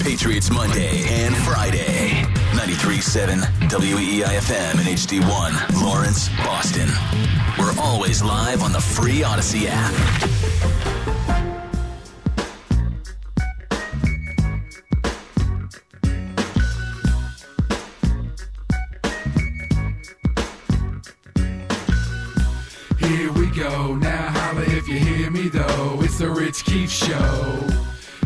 [0.00, 2.24] Patriots Monday and Friday.
[2.52, 6.88] 93.7 WEEI-FM and HD1, Lawrence, Boston.
[7.58, 9.92] We're always live on the free Audacy app.
[22.98, 23.94] Here we go.
[23.96, 26.00] Now holla if you hear me though.
[26.02, 27.79] It's the Rich Keefe Show.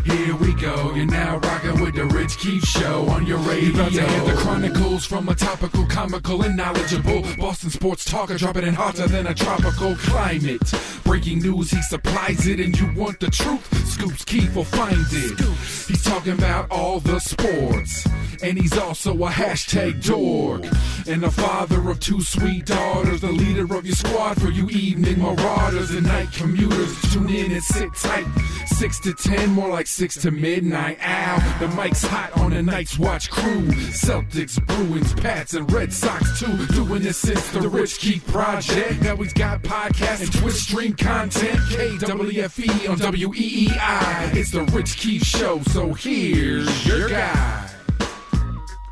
[0.05, 0.93] Here we go.
[0.93, 3.69] You're now rocking with the Rich Keefe Show on your radio.
[3.69, 8.37] You're About to hear the chronicles from a topical, comical, and knowledgeable Boston sports talker,
[8.37, 10.61] dropping it hotter than a tropical climate.
[11.03, 13.65] Breaking news, he supplies it, and you want the truth.
[13.87, 15.39] Scoops Keefe will find it.
[15.87, 18.07] He's talking about all the sports,
[18.43, 20.65] and he's also a hashtag dork.
[21.07, 25.19] And the father of two sweet daughters, the leader of your squad for you evening
[25.21, 27.13] marauders and night commuters.
[27.13, 28.25] Tune in and sit tight.
[28.67, 30.97] Six to ten, more like six to midnight.
[31.01, 33.61] Ow, the mic's hot on the Night's Watch crew.
[33.91, 36.65] Celtics, Bruins, Pats, and Red Sox too.
[36.67, 39.01] Doing this since the Rich Keefe Project.
[39.01, 41.59] Now he's got podcasts and Twitch stream content.
[41.69, 44.35] KWFE on WEEI.
[44.35, 47.71] It's the Rich Keefe Show, so here's your guy.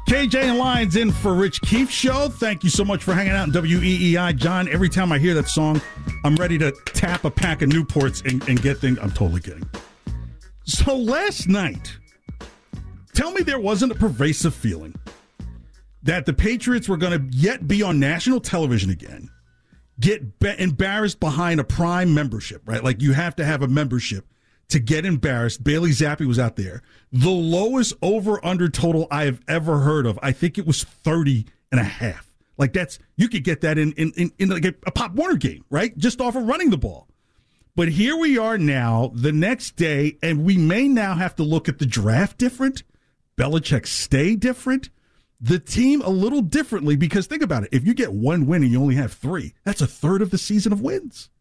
[0.08, 2.30] KJ and Lyons in for Rich Keefe Show.
[2.30, 4.38] Thank you so much for hanging out in WEEI.
[4.38, 5.82] John, every time I hear that song,
[6.24, 9.00] I'm ready to tap a pack of Newports and, and get things.
[9.02, 9.68] I'm totally kidding.
[10.66, 11.98] So last night,
[13.14, 14.96] tell me there wasn't a pervasive feeling
[16.04, 19.30] that the Patriots were going to yet be on national television again,
[20.00, 22.84] get be- embarrassed behind a prime membership, right?
[22.84, 24.26] Like you have to have a membership
[24.70, 25.64] to get embarrassed.
[25.64, 26.82] Bailey Zappe was out there.
[27.12, 31.46] The lowest over under total I have ever heard of, I think it was 30
[31.72, 32.32] and a half.
[32.58, 35.38] Like that's, you could get that in, in, in, in like a, a Pop Warner
[35.38, 35.98] game, right?
[35.98, 37.08] Just off of running the ball.
[37.76, 41.68] But here we are now, the next day, and we may now have to look
[41.68, 42.84] at the draft different,
[43.36, 44.92] Belichick stay different,
[45.42, 47.70] the team a little differently because think about it.
[47.72, 50.38] If you get one win and you only have three, that's a third of the
[50.38, 51.32] season of wins.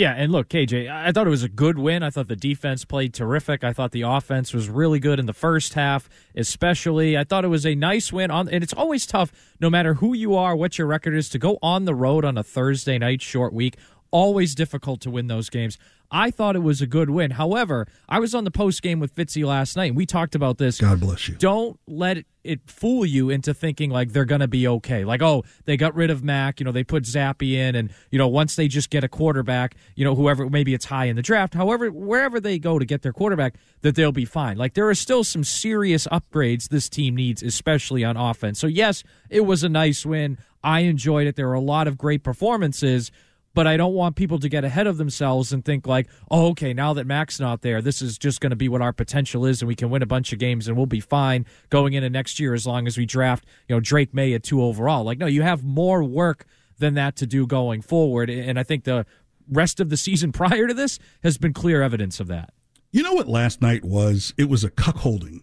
[0.00, 2.02] Yeah, and look, KJ, I thought it was a good win.
[2.02, 3.62] I thought the defense played terrific.
[3.62, 7.18] I thought the offense was really good in the first half, especially.
[7.18, 10.14] I thought it was a nice win on and it's always tough no matter who
[10.14, 13.20] you are, what your record is to go on the road on a Thursday night
[13.20, 13.76] short week.
[14.12, 15.78] Always difficult to win those games.
[16.10, 17.32] I thought it was a good win.
[17.32, 20.58] However, I was on the post game with Fitzy last night, and we talked about
[20.58, 20.80] this.
[20.80, 21.36] God bless you.
[21.36, 25.04] Don't let it, fool you into thinking like they're going to be okay.
[25.04, 26.58] Like, oh, they got rid of Mac.
[26.58, 29.76] You know, they put Zappe in, and you know, once they just get a quarterback,
[29.94, 33.02] you know, whoever maybe it's high in the draft, however, wherever they go to get
[33.02, 34.56] their quarterback, that they'll be fine.
[34.56, 38.58] Like, there are still some serious upgrades this team needs, especially on offense.
[38.58, 40.38] So yes, it was a nice win.
[40.64, 41.36] I enjoyed it.
[41.36, 43.12] There were a lot of great performances
[43.54, 46.72] but I don't want people to get ahead of themselves and think like, oh, okay,
[46.72, 49.60] now that Mac's not there, this is just going to be what our potential is,
[49.60, 52.38] and we can win a bunch of games and we'll be fine going into next
[52.38, 55.04] year as long as we draft, you know, Drake Maye at two overall.
[55.04, 56.46] Like, no, you have more work
[56.78, 59.04] than that to do going forward, and I think the
[59.48, 62.52] rest of the season prior to this has been clear evidence of that.
[62.92, 64.34] You know what last night was?
[64.36, 65.42] It was a cuckolding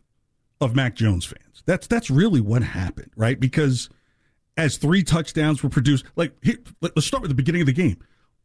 [0.60, 1.64] of Mac Jones fans.
[1.66, 3.40] That's that's really what happened, right?
[3.40, 3.90] Because
[4.58, 6.06] as three touchdowns were produced.
[6.16, 7.98] Like, here, let's start with the beginning of the game.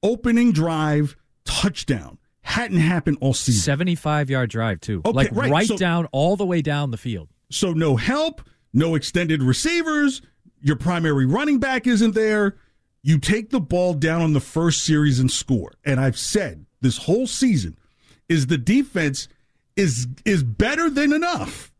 [0.02, 2.18] Opening drive, touchdown.
[2.42, 3.62] Hadn't happened all season.
[3.62, 5.00] 75 yard drive, too.
[5.04, 5.50] Okay, like, right.
[5.50, 7.28] right So- down, all the way down the field.
[7.50, 8.42] So, no help,
[8.72, 10.22] no extended receivers.
[10.60, 12.56] Your primary running back isn't there.
[13.02, 15.72] You take the ball down on the first series and score.
[15.84, 17.76] And I've said this whole season
[18.28, 19.28] is the defense
[19.76, 21.71] is is better than enough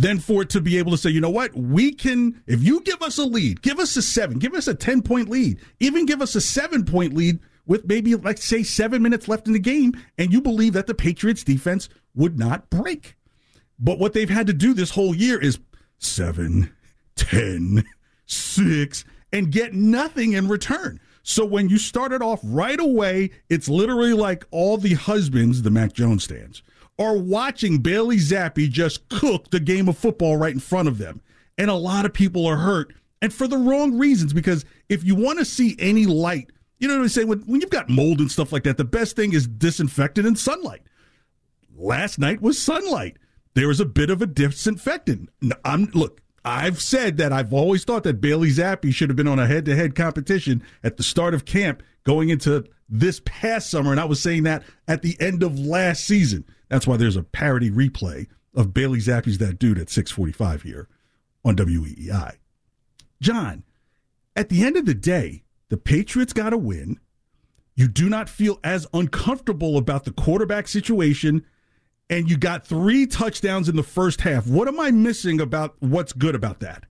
[0.00, 2.80] than for it to be able to say, you know what, we can, if you
[2.80, 6.06] give us a lead, give us a seven, give us a 10 point lead, even
[6.06, 9.58] give us a seven point lead with maybe, like, say, seven minutes left in the
[9.58, 13.16] game, and you believe that the Patriots defense would not break.
[13.78, 15.58] But what they've had to do this whole year is
[15.98, 16.72] seven,
[17.14, 17.84] ten,
[18.24, 20.98] six, and get nothing in return.
[21.22, 25.92] So when you started off right away, it's literally like all the husbands, the Mac
[25.92, 26.62] Jones stands,
[27.00, 31.20] are watching Bailey Zappe just cook the game of football right in front of them.
[31.58, 35.14] And a lot of people are hurt, and for the wrong reasons, because if you
[35.14, 37.28] want to see any light, you know what I'm saying?
[37.28, 40.38] When, when you've got mold and stuff like that, the best thing is disinfectant and
[40.38, 40.82] sunlight
[41.80, 43.16] last night was sunlight.
[43.54, 45.30] There was a bit of a disinfectant.
[45.64, 46.20] I'm look.
[46.42, 49.94] I've said that I've always thought that Bailey Zappe should have been on a head-to-head
[49.94, 54.44] competition at the start of camp going into this past summer, and I was saying
[54.44, 56.46] that at the end of last season.
[56.70, 60.88] That's why there's a parody replay of Bailey Zappe's that dude at 6:45 here
[61.44, 62.36] on WEEI.
[63.20, 63.64] John,
[64.34, 66.98] at the end of the day, the Patriots got a win.
[67.74, 71.44] You do not feel as uncomfortable about the quarterback situation
[72.10, 74.46] and you got three touchdowns in the first half.
[74.46, 76.84] What am I missing about what's good about that?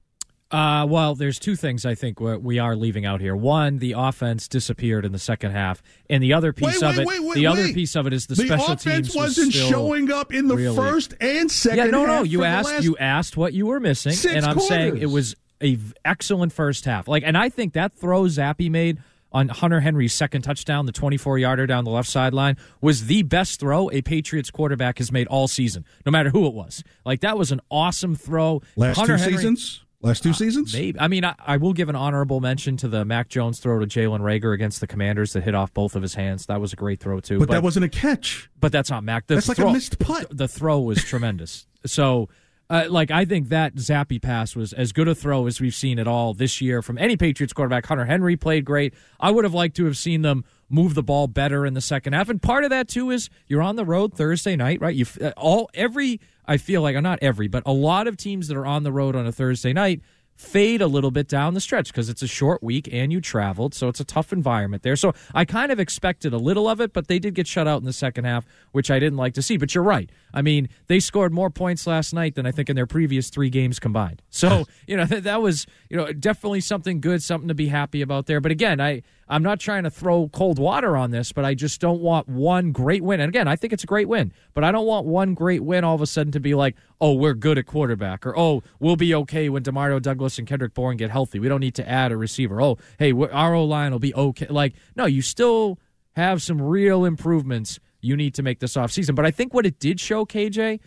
[0.51, 3.37] Uh, well, there's two things I think we are leaving out here.
[3.37, 7.17] One, the offense disappeared in the second half, and the other piece wait, of wait,
[7.19, 9.55] it, wait, the other piece of it is the, The special offense teams wasn't was
[9.55, 11.79] showing up in the really- first and second.
[11.79, 12.23] Yeah, no, no.
[12.25, 15.37] You asked, last- you asked what you were missing, Six and I'm saying it was
[15.61, 17.07] a v- excellent first half.
[17.07, 18.99] Like, and I think that throw Zappe made
[19.33, 23.61] on Hunter Henry's second touchdown, the 24 yarder down the left sideline, was the best
[23.61, 26.83] throw a Patriots quarterback has made all season, no matter who it was.
[27.05, 28.63] Like that was an awesome throw.
[28.75, 29.85] last Hunter two Henry- seasons.
[30.03, 30.73] Last two seasons.
[30.73, 30.99] Maybe.
[30.99, 33.87] I mean, I, I will give an honorable mention to the Mac Jones throw to
[33.87, 36.47] Jalen Reagor against the Commanders that hit off both of his hands.
[36.47, 37.39] That was a great throw too.
[37.39, 38.49] but, that wasn't a catch.
[38.59, 39.27] but that's not Mac.
[39.27, 40.27] The That's like a throw, missed putt.
[40.31, 41.67] The throw was tremendous.
[41.85, 42.31] So,
[42.71, 45.99] uh, like, I think that Zappe pass was as good a throw as we've seen
[45.99, 47.85] at all this year from any Patriots quarterback.
[47.85, 48.95] Hunter Henry played great.
[49.19, 52.13] I would have liked to have seen them move the ball better in the second
[52.13, 52.29] half.
[52.29, 54.95] And part of that too is you're on the road Thursday night, right?
[54.95, 56.21] You uh, all every
[56.51, 59.15] I feel like not every, but a lot of teams that are on the road
[59.15, 60.01] on a Thursday night
[60.35, 63.73] fade a little bit down the stretch because it's a short week and you traveled,
[63.73, 64.97] so it's a tough environment there.
[64.97, 67.79] So I kind of expected a little of it, but they did get shut out
[67.79, 69.59] in the second half, which I didn't like to see.
[69.59, 70.11] But you're right.
[70.33, 73.51] I mean, they scored more points last night than I think in their previous three
[73.51, 74.23] games combined.
[74.31, 78.03] So you know that, that was you know definitely something good, something to be happy
[78.03, 78.41] about there.
[78.41, 81.81] But again, I I'm not trying to throw cold water on this, but I just
[81.81, 83.21] don't want one great win.
[83.21, 85.85] And again, I think it's a great win, but I don't want one great win
[85.85, 88.97] all of a sudden to be like, oh, we're good at quarterback, or oh, we'll
[88.97, 91.39] be okay when Demario Douglas and Kendrick Bourne get healthy.
[91.39, 92.61] We don't need to add a receiver.
[92.61, 94.49] Oh, hey, our O line will be okay.
[94.51, 95.79] Like, no, you still
[96.17, 99.15] have some real improvements you need to make this offseason.
[99.15, 100.81] But I think what it did show, KJ,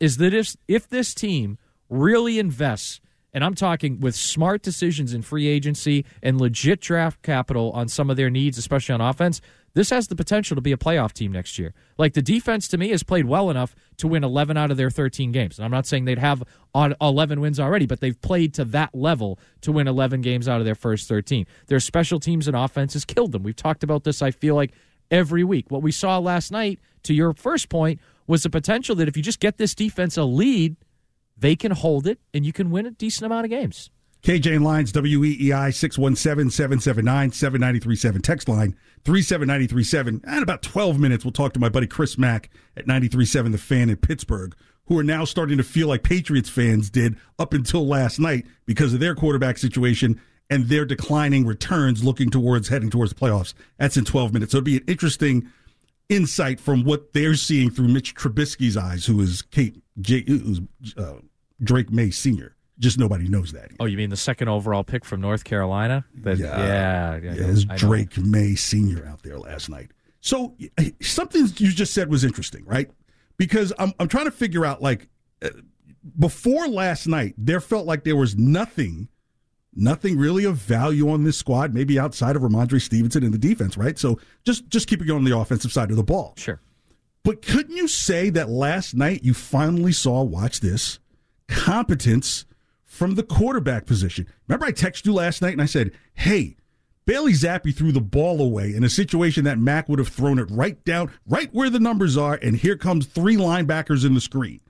[0.00, 3.00] is that if if this team really invests,
[3.32, 8.10] and I'm talking with smart decisions in free agency and legit draft capital on some
[8.10, 9.40] of their needs, especially on offense,
[9.74, 11.74] this has the potential to be a playoff team next year.
[11.98, 14.90] Like the defense to me has played well enough to win 11 out of their
[14.90, 15.58] 13 games.
[15.58, 16.42] And I'm not saying they'd have
[16.74, 20.64] 11 wins already, but they've played to that level to win 11 games out of
[20.64, 21.46] their first 13.
[21.66, 23.42] Their special teams and offenses killed them.
[23.42, 24.72] We've talked about this, I feel like,
[25.10, 25.70] every week.
[25.70, 29.22] What we saw last night, to your first point, was the potential that if you
[29.22, 30.76] just get this defense a lead,
[31.36, 33.90] they can hold it and you can win a decent amount of games.
[34.22, 38.20] KJ Lyons, WEEI 617 779 7937.
[38.20, 40.22] Text line 37937.
[40.26, 43.90] And about 12 minutes, we'll talk to my buddy Chris Mack at 937 The Fan
[43.90, 44.56] in Pittsburgh,
[44.86, 48.92] who are now starting to feel like Patriots fans did up until last night because
[48.92, 53.54] of their quarterback situation and their declining returns looking towards heading towards the playoffs.
[53.78, 54.52] That's in 12 minutes.
[54.52, 55.48] So it'll be an interesting
[56.08, 60.60] insight from what they're seeing through Mitch Trubisky's eyes, who is Kate J, who's
[60.96, 61.14] uh,
[61.62, 62.54] Drake Maye Sr.
[62.78, 63.72] Just nobody knows that.
[63.80, 66.04] Oh, you mean the second overall pick from North Carolina?
[66.14, 66.56] That- Yeah.
[66.58, 67.76] yeah, yeah, Yeah, there's I know.
[67.76, 69.04] Drake Maye Sr.
[69.06, 69.90] out there last night.
[70.20, 70.56] So
[71.02, 72.90] something you just said was interesting, right?
[73.36, 75.08] Because I'm I'm trying to figure out like
[75.42, 75.50] uh,
[76.18, 79.08] before last night, there felt like there was nothing,
[79.74, 83.76] nothing really of value on this squad, maybe outside of Rhamondre Stevenson in the defense,
[83.76, 83.98] right?
[83.98, 86.34] So just just keep it going on the offensive side of the ball.
[86.36, 86.60] Sure.
[87.24, 90.98] But couldn't you say that last night you finally saw, watch this,
[91.46, 92.46] competence
[92.84, 94.26] from the quarterback position?
[94.46, 96.56] Remember, I texted you last night and I said, hey,
[97.04, 100.50] Bailey Zappe threw the ball away in a situation that Mac would have thrown it
[100.50, 104.60] right down, right where the numbers are, and here comes three linebackers in the screen.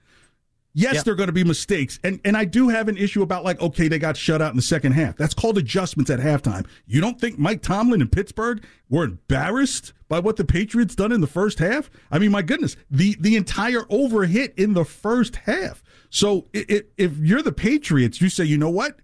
[0.78, 1.04] Yes, Yep.
[1.04, 1.98] there are going to be mistakes.
[2.05, 4.56] And and I do have an issue about like, okay, they got shut out in
[4.56, 5.17] the second half.
[5.17, 6.67] That's called adjustments at halftime.
[6.86, 11.20] You don't think Mike Tomlin and Pittsburgh were embarrassed by what the Patriots done in
[11.20, 11.91] the first half?
[12.10, 15.82] I mean, my goodness, the the entire overhit in the first half.
[16.10, 19.00] So i i if you're the Patriots, you say, you know what?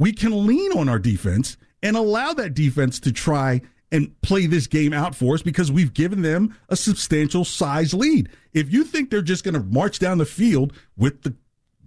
[0.00, 4.66] we can lean on our defense and allow that defense to try and play this
[4.66, 8.28] game out for us because we've given them a substantial size lead.
[8.52, 11.34] If you think they're just going to march down the field with the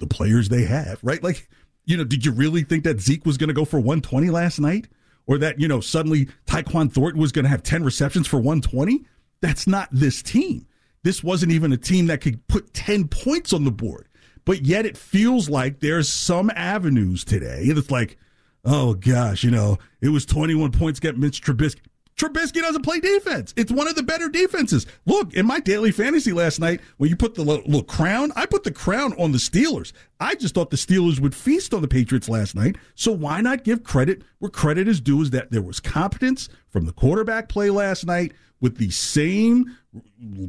[0.02, 1.24] the players they have, right?
[1.24, 1.48] Like,
[1.86, 4.60] you know, did you really think that Zeke was going to go for 120 last
[4.60, 4.88] night?
[5.28, 9.06] Or that, you know, suddenly Tyquan Thornton was going to have 10 receptions for 120?
[9.40, 10.68] That's not this team.
[11.04, 14.08] This wasn't even a team that could put 10 points on the board.
[14.44, 17.62] But yet it feels like there's some avenues today.
[17.66, 18.18] It's like,
[18.66, 21.82] oh gosh, you know, it was 21 points get Mitch Trubisky.
[22.18, 23.54] Trubisky doesn't play defense.
[23.58, 24.86] It's one of the better defenses.
[25.06, 28.46] Look, in my daily fantasy last night, when you put the little, little crown, I
[28.46, 29.92] put the crown on the Steelers.
[30.20, 32.76] I just thought the Steelers would feast on the Patriots last night.
[32.96, 35.22] So why not give credit where credit is due?
[35.22, 39.76] Is that there was competence from the quarterback play last night with the same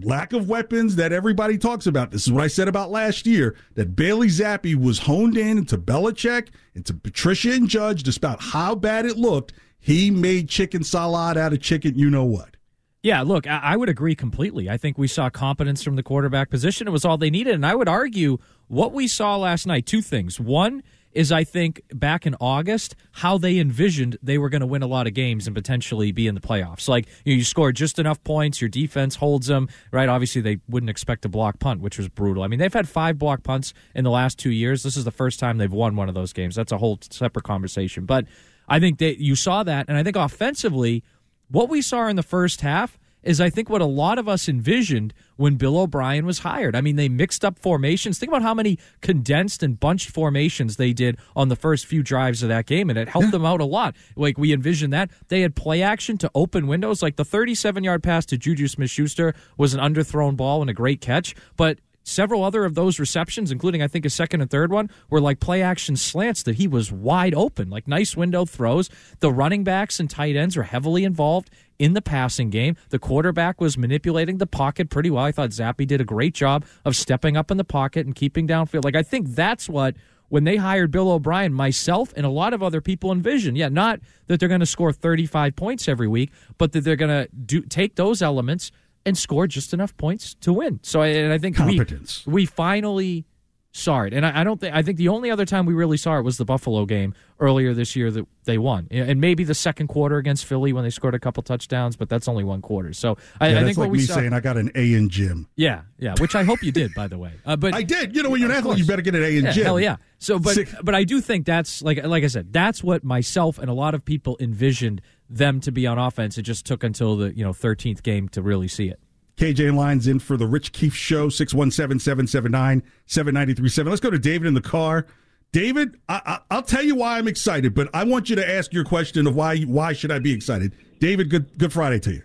[0.02, 2.10] lack of weapons that everybody talks about.
[2.10, 5.78] This is what I said about last year that Bailey Zappe was honed in into
[5.78, 9.52] Belichick, into Patricia and Judge, despite how bad it looked.
[9.82, 12.56] He made chicken salad out of chicken, you know what.
[13.02, 14.70] Yeah, look, I, would agree completely.
[14.70, 16.86] I think we saw competence from the quarterback position.
[16.86, 17.54] It was all they needed.
[17.54, 20.38] And I would argue what we saw last night two things.
[20.38, 24.82] One, is I think back in August how they envisioned they were going to win
[24.82, 26.88] a lot of games and potentially be in the playoffs.
[26.88, 30.08] Like you, know, you score just enough points, your defense holds them right.
[30.08, 32.42] Obviously, they wouldn't expect a block punt, which was brutal.
[32.42, 34.82] I mean, they've had five block punts in the last two years.
[34.82, 36.54] This is the first time they've won one of those games.
[36.54, 38.06] That's a whole separate conversation.
[38.06, 38.26] But
[38.72, 41.04] I think that you saw that, and I think offensively,
[41.50, 44.48] what we saw in the first half is I think what a lot of us
[44.48, 46.74] envisioned when Bill O'Brien was hired.
[46.74, 48.18] I mean, they mixed up formations.
[48.18, 52.42] Think about how many condensed and bunched formations they did on the first few drives
[52.42, 53.94] of that game, and it helped them out a lot.
[54.16, 55.10] Like we envisioned that.
[55.28, 57.02] They had play action to open windows.
[57.02, 60.74] Like the 37 yard pass to Juju Smith Schuster was an underthrown ball and a
[60.74, 64.72] great catch, but several other of those receptions, including I think a second and third
[64.72, 68.90] one, were like play action slants that he was wide open, like nice window throws.
[69.20, 72.76] The running backs and tight ends are heavily involved in the passing game.
[72.90, 75.24] The quarterback was manipulating the pocket pretty well.
[75.24, 78.46] I thought Zappe did a great job of stepping up in the pocket and keeping
[78.46, 78.84] downfield.
[78.84, 79.96] Like I think that's what
[80.28, 83.58] when they hired Bill O'Brien, myself and a lot of other people envisioned.
[83.58, 87.26] Yeah, not that they're going to score 35 points every week, but that they're going
[87.26, 88.72] to do take those elements
[89.04, 90.80] and score just enough points to win.
[90.82, 92.24] So and I think competence.
[92.26, 93.24] We, we finally
[93.72, 95.96] saw it, and I, I don't think I think the only other time we really
[95.96, 99.54] saw it was the Buffalo game earlier this year that they won, and maybe the
[99.54, 102.92] second quarter against Philly when they scored a couple touchdowns, but that's only one quarter.
[102.92, 104.70] So I, yeah, I that's think like what we me saw, saying I got an
[104.74, 105.48] A in gym.
[105.56, 107.32] yeah, yeah, which I hope you did, by the way.
[107.44, 108.14] Uh, but I did.
[108.14, 108.78] You know, when you're an athlete, course.
[108.78, 109.64] you better get an A in yeah, gym.
[109.64, 109.96] Hell yeah.
[110.18, 110.68] So, but Sick.
[110.82, 113.94] but I do think that's like like I said, that's what myself and a lot
[113.94, 115.00] of people envisioned
[115.36, 116.38] them to be on offense.
[116.38, 119.00] It just took until the you know 13th game to really see it.
[119.36, 123.90] KJ Lyons in for the Rich Keefe Show, 617 779 7937.
[123.90, 125.06] Let's go to David in the car.
[125.52, 128.72] David, I, I, I'll tell you why I'm excited, but I want you to ask
[128.72, 130.74] your question of why why should I be excited.
[130.98, 132.22] David, good good Friday to you.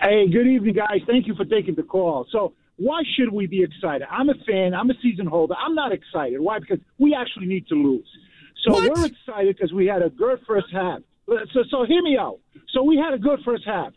[0.00, 1.00] Hey, good evening, guys.
[1.06, 2.26] Thank you for taking the call.
[2.30, 4.06] So, why should we be excited?
[4.10, 4.74] I'm a fan.
[4.74, 5.54] I'm a season holder.
[5.54, 6.40] I'm not excited.
[6.40, 6.58] Why?
[6.58, 8.08] Because we actually need to lose.
[8.62, 8.96] So What?
[8.98, 11.00] we're excited because we had a good first half.
[11.52, 12.38] So, so hear me out.
[12.70, 13.92] So we had a good first half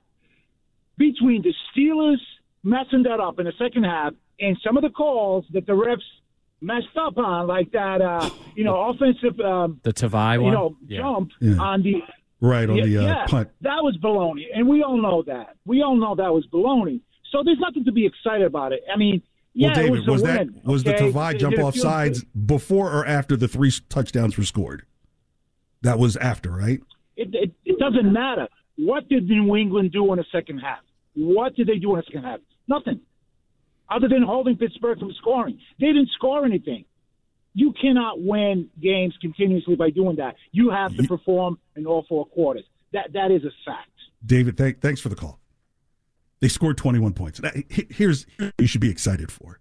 [0.98, 2.18] between the Steelers
[2.64, 6.02] messing that up in the second half and some of the calls that the refs
[6.62, 10.78] messed up on, like that, uh, you know, offensive, um, The Tavai you one, know,
[10.88, 11.00] yeah.
[11.02, 11.58] jump Yeah.
[11.60, 12.02] on the
[12.40, 13.50] Right on yeah, the uh, yeah, punt.
[13.62, 15.56] That was baloney, and we all know that.
[15.66, 17.02] We all know that was baloney.
[17.32, 18.84] So there's nothing to be excited about it.
[18.94, 19.24] I mean,
[19.58, 20.94] yeah, well, David, it was, was that win, was the?
[20.94, 22.48] Tavai jump off sides good?
[22.48, 24.86] before or after the three touchdowns were scored?
[25.82, 26.80] That was after, right?
[27.16, 28.48] It, it, it doesn't matter.
[28.76, 30.82] What did New England do in the second half?
[31.16, 32.40] What did they do in the second half?
[32.68, 33.00] Nothing,
[33.90, 35.60] other than holding Pittsburgh from scoring.
[35.80, 36.86] They didn't score anything.
[37.56, 40.36] You cannot win games continuously by doing that.
[40.52, 42.66] You have to perform in all four quarters.
[42.94, 43.90] That that is a fact.
[44.24, 45.40] David, thank, thanks for the call.
[46.40, 47.42] They scored 21 points.
[47.70, 48.26] Here's
[48.58, 49.60] you should be excited for.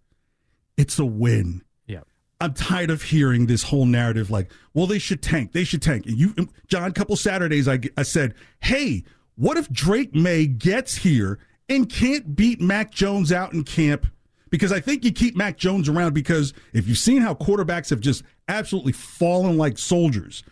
[0.76, 1.62] It's a win.
[1.86, 2.00] Yeah.
[2.40, 5.52] I'm tired of hearing this whole narrative like, well, they should tank.
[5.52, 6.06] They should tank.
[6.06, 6.34] And you,
[6.66, 9.04] John, a couple Saturdays, I, I said, hey,
[9.36, 14.06] what if Drake Maye gets here and can't beat Mac Jones out in camp?
[14.50, 18.00] Because I think you keep Mac Jones around because if you've seen how quarterbacks have
[18.00, 20.44] just absolutely fallen like soldiers,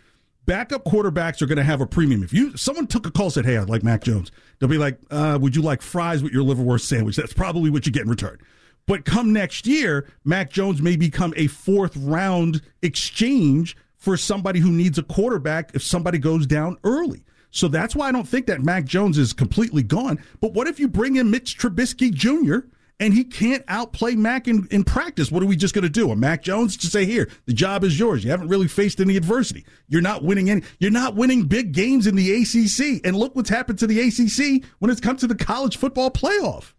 [0.46, 2.22] backup quarterbacks are going to have a premium.
[2.22, 4.98] If you someone took a call said, "Hey, I'd like Mac Jones," they'll be like,
[5.10, 8.10] uh, "Would you like fries with your liverwurst sandwich?" That's probably what you get in
[8.10, 8.38] return.
[8.86, 14.70] But come next year, Mac Jones may become a fourth round exchange for somebody who
[14.70, 17.24] needs a quarterback if somebody goes down early.
[17.50, 20.18] So that's why I don't think that Mac Jones is completely gone.
[20.40, 22.66] But what if you bring in Mitch Trubisky Jr.
[23.00, 25.30] and he can't outplay Mac in, in practice?
[25.30, 26.10] What are we just going to do?
[26.10, 28.24] A Mac Jones to say here, the job is yours.
[28.24, 29.64] You haven't really faced any adversity.
[29.88, 30.62] You're not winning any.
[30.78, 33.04] You're not winning big games in the ACC.
[33.04, 36.72] And look what's happened to the ACC when it's come to the college football playoff.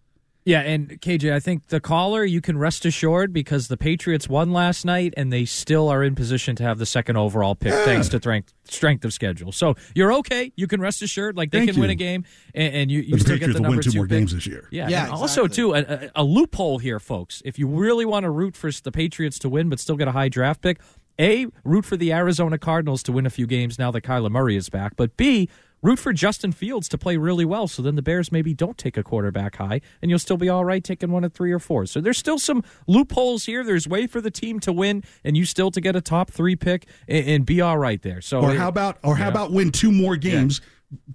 [0.46, 4.54] Yeah, and KJ, I think the caller you can rest assured because the Patriots won
[4.54, 8.10] last night and they still are in position to have the second overall pick thanks
[8.10, 9.52] to strength strength of schedule.
[9.52, 10.52] So you're okay.
[10.56, 13.12] You can rest assured, like they Thank can win a game and, and you, you
[13.12, 14.18] But the still Patriots get the will number win two two more pick.
[14.20, 14.68] games this year.
[14.70, 17.42] Yeah, Yeah, and also too a, a, a loophole here, folks.
[17.44, 20.12] If you really want to root for the Patriots to win but still get a
[20.12, 20.80] high draft pick,
[21.20, 24.58] a root for the Arizona Cardinals to win a few games now that Kyler Murray
[24.58, 25.50] is back, but b
[25.86, 27.68] root for Justin Fields to play really well.
[27.68, 30.66] So then the Bears maybe don't take a quarterback high, and you'll still be all
[30.66, 31.86] right taking one at three or four.
[31.86, 33.64] So there's still some loopholes here.
[33.64, 36.56] There's way for the team to win, and you still to get a top three
[36.56, 38.20] pick and, and be all right there.
[38.22, 39.32] So Or how about or how Yeah.
[39.32, 40.60] about win two more games,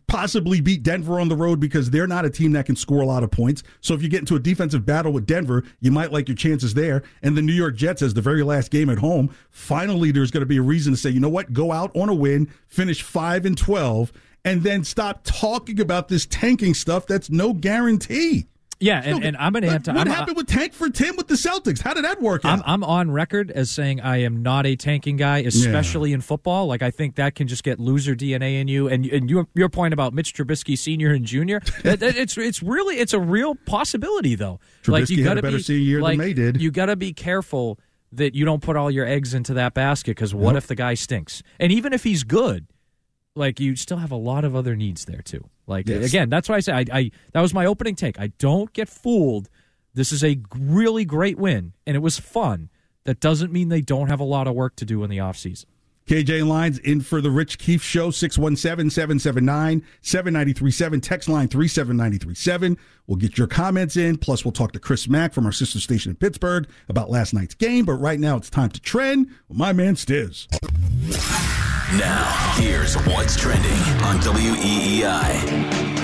[0.07, 3.07] possibly beat Denver on the road because they're not a team that can score a
[3.07, 3.63] lot of points.
[3.81, 6.75] So if you get into a defensive battle with Denver, you might like your chances
[6.75, 7.03] there.
[7.23, 10.43] And the New York Jets as the very last game at home, finally there's going
[10.43, 13.03] to be a reason to say, you know what, go out on a win, finish
[13.03, 14.13] five and twelve,
[14.45, 18.47] and then stop talking about this tanking stuff that's no guarantee.
[18.83, 19.93] Yeah, and, and I'm an What- anti.
[19.93, 21.83] What I'm, happened uh, with Tank for Tim with the Celtics?
[21.83, 22.61] How did that work out?
[22.61, 26.67] I'm, I'm on record as saying I am not a tanking guy, especially in football.
[26.67, 28.89] Like I think that can just get loser DNA in you.
[28.89, 32.63] And and your your point about Mitch Trubisky senior and junior, that- that- it's it's
[32.63, 34.61] really it's a real possibility though.
[34.87, 36.63] like Trubisky had a gotta better be, year than like, Maye did.
[36.63, 37.79] You got to be careful
[38.13, 40.95] that you don't put all your eggs into that basket because what if the guy
[40.95, 41.43] stinks?
[41.59, 42.67] And even if he's good,
[43.37, 45.49] like you still have a lot of other needs there too.
[45.67, 46.05] Like Yes.
[46.07, 48.19] again, that's why I say I, I that was my opening take.
[48.19, 49.49] I don't get fooled.
[49.95, 52.71] This is a really great win, and it was fun.
[53.05, 55.65] That doesn't mean they don't have a lot of work to do in the offseason.
[56.11, 61.01] KJ Lyons in for the Rich Keefe Show, 617 779 7937.
[61.01, 62.77] Text line 37937.
[63.07, 64.19] We'll get your comments in.
[64.19, 67.55] Plus, we'll talk to Chris Mack from our sister station in Pittsburgh about last night's
[67.55, 67.85] game.
[67.85, 70.49] But right now, it's time to trend my man Stiz.
[71.97, 73.71] Now, here's what's trending
[74.03, 76.00] on WEEI.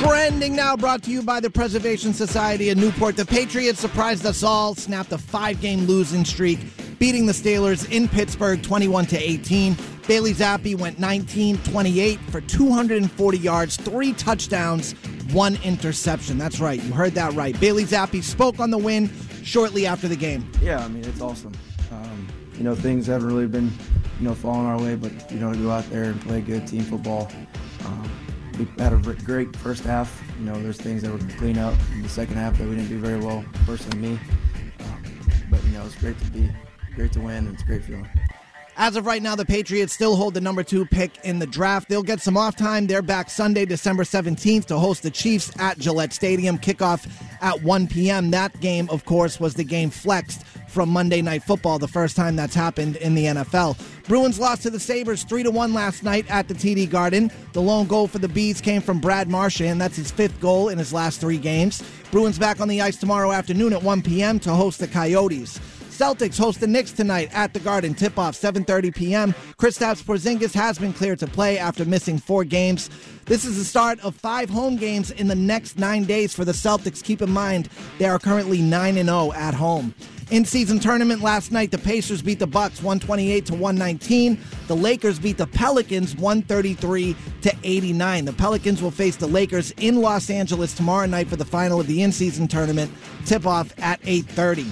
[0.00, 3.16] Trending now brought to you by the Preservation Society of Newport.
[3.16, 6.58] The Patriots surprised us all, snapped a five game losing streak,
[6.98, 9.74] beating the Steelers in Pittsburgh 21 to 18.
[10.06, 14.92] Bailey Zappe went 19 28 for 240 yards, three touchdowns,
[15.32, 16.36] one interception.
[16.36, 17.58] That's right, you heard that right.
[17.58, 19.10] Bailey Zappe spoke on the win
[19.42, 20.48] shortly after the game.
[20.60, 21.54] Yeah, I mean it's awesome.
[21.90, 23.72] Um, you know things haven't really been,
[24.20, 26.66] you know, falling our way, but you know to go out there and play good
[26.66, 27.32] team football.
[27.86, 28.10] Um,
[28.58, 30.22] we had a great first half.
[30.38, 32.88] You know, there's things that we clean up in the second half that we didn't
[32.88, 33.44] do very well.
[33.64, 34.20] Personally, me.
[34.80, 35.20] Um,
[35.50, 36.50] but you know, it's great to be,
[36.94, 38.08] great to win, and it's a great feeling.
[38.78, 41.88] As of right now, the Patriots still hold the number two pick in the draft.
[41.88, 42.86] They'll get some off time.
[42.86, 46.58] They're back Sunday, December 17th to host the Chiefs at Gillette Stadium.
[46.58, 47.10] Kickoff
[47.40, 48.30] at 1 p.m.
[48.32, 50.44] That game, of course, was the game flexed
[50.76, 53.78] from Monday Night Football, the first time that's happened in the NFL.
[54.06, 57.30] Bruins lost to the Sabres 3 to 1 last night at the TD Garden.
[57.54, 59.80] The lone goal for the Bees came from Brad Marchand.
[59.80, 61.82] That's his fifth goal in his last three games.
[62.10, 64.38] Bruins back on the ice tomorrow afternoon at 1 p.m.
[64.40, 65.58] to host the Coyotes.
[65.88, 67.94] Celtics host the Knicks tonight at the Garden.
[67.94, 69.32] Tip off 7:30 p.m.
[69.58, 72.90] Kristaps Porzingis has been cleared to play after missing four games.
[73.24, 76.52] This is the start of five home games in the next nine days for the
[76.52, 77.02] Celtics.
[77.02, 79.94] Keep in mind they are currently 9 and 0 at home.
[80.28, 84.36] In season tournament last night, the Pacers beat the Bucks 128 to 119.
[84.66, 88.24] The Lakers beat the Pelicans 133 to 89.
[88.24, 91.86] The Pelicans will face the Lakers in Los Angeles tomorrow night for the final of
[91.86, 92.90] the in-season tournament.
[93.24, 94.66] Tip off at 8:30.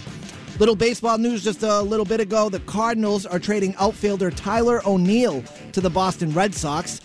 [0.59, 2.49] Little baseball news just a little bit ago.
[2.49, 7.01] The Cardinals are trading outfielder Tyler O'Neill to the Boston Red Sox.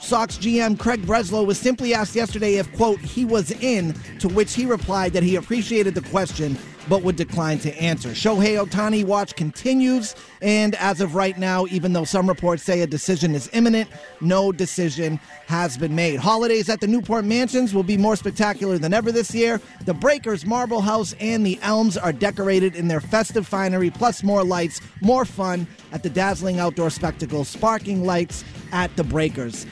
[0.00, 4.54] Sox GM Craig Breslow was simply asked yesterday if, quote, he was in, to which
[4.54, 8.10] he replied that he appreciated the question but would decline to answer.
[8.10, 12.86] Shohei Ohtani watch continues, and as of right now, even though some reports say a
[12.86, 13.88] decision is imminent,
[14.20, 16.18] no decision has been made.
[16.18, 19.60] Holidays at the Newport Mansions will be more spectacular than ever this year.
[19.84, 24.44] The Breakers, Marble House, and the Elms are decorated in their festive finery, plus more
[24.44, 29.66] lights, more fun at the dazzling outdoor spectacle, sparking lights at the Breakers.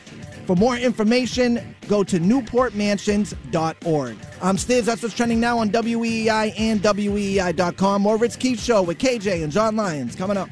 [0.51, 4.17] For more information, go to newportmansions.org.
[4.43, 4.83] I'm Stiz.
[4.83, 8.03] That's what's trending now on WEEI and WEEI.com.
[8.03, 10.49] More Rich Keefe Show with KJ and John Lyons coming up.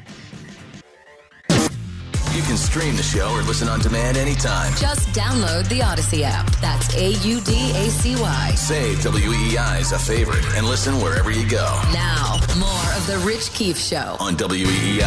[1.49, 4.73] You can stream the show or listen on demand anytime.
[4.77, 6.49] Just download the Audacy app.
[6.61, 8.51] That's A U D A C Y.
[8.55, 13.51] Save WEEI as a favorite and listen wherever you go Now, more of The Rich
[13.51, 14.15] Keefe Show.
[14.21, 15.03] on E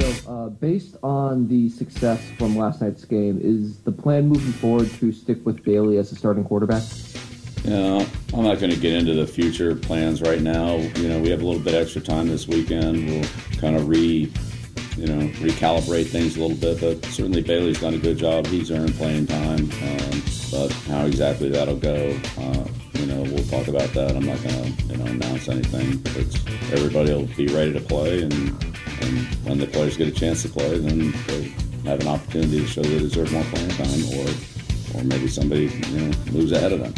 [0.00, 5.12] Uh, based on the success from last night's game, is the plan moving forward to
[5.12, 6.82] stick with Bailey as the starting quarterback?
[7.64, 10.76] You know, I'm not going to get into the future plans right now.
[10.76, 13.06] You know, we have a little bit extra time this weekend.
[13.06, 13.28] We'll
[13.58, 14.32] kind of re,
[14.96, 16.80] you know, recalibrate things a little bit.
[16.80, 18.46] But certainly Bailey's done a good job.
[18.46, 19.70] He's earned playing time.
[19.70, 24.16] Um, but how exactly that'll go, uh, you know, we'll talk about that.
[24.16, 26.02] I'm not going to, you know, announce anything.
[26.16, 26.36] It's
[26.72, 30.48] everybody will be ready to play, and and when the players get a chance to
[30.48, 31.48] play, then they
[31.88, 35.98] have an opportunity to show they deserve more playing time, or or maybe somebody you
[35.98, 36.94] know moves ahead of them.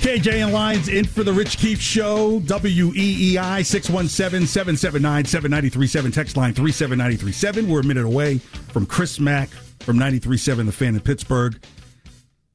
[0.00, 2.40] KJ and Lyons in for the Rich Keefe Show.
[2.40, 6.10] WEEI 617 779 7937.
[6.10, 7.68] Text line 37937.
[7.68, 11.60] We're a minute away from Chris Mack from 937 The Fan in Pittsburgh.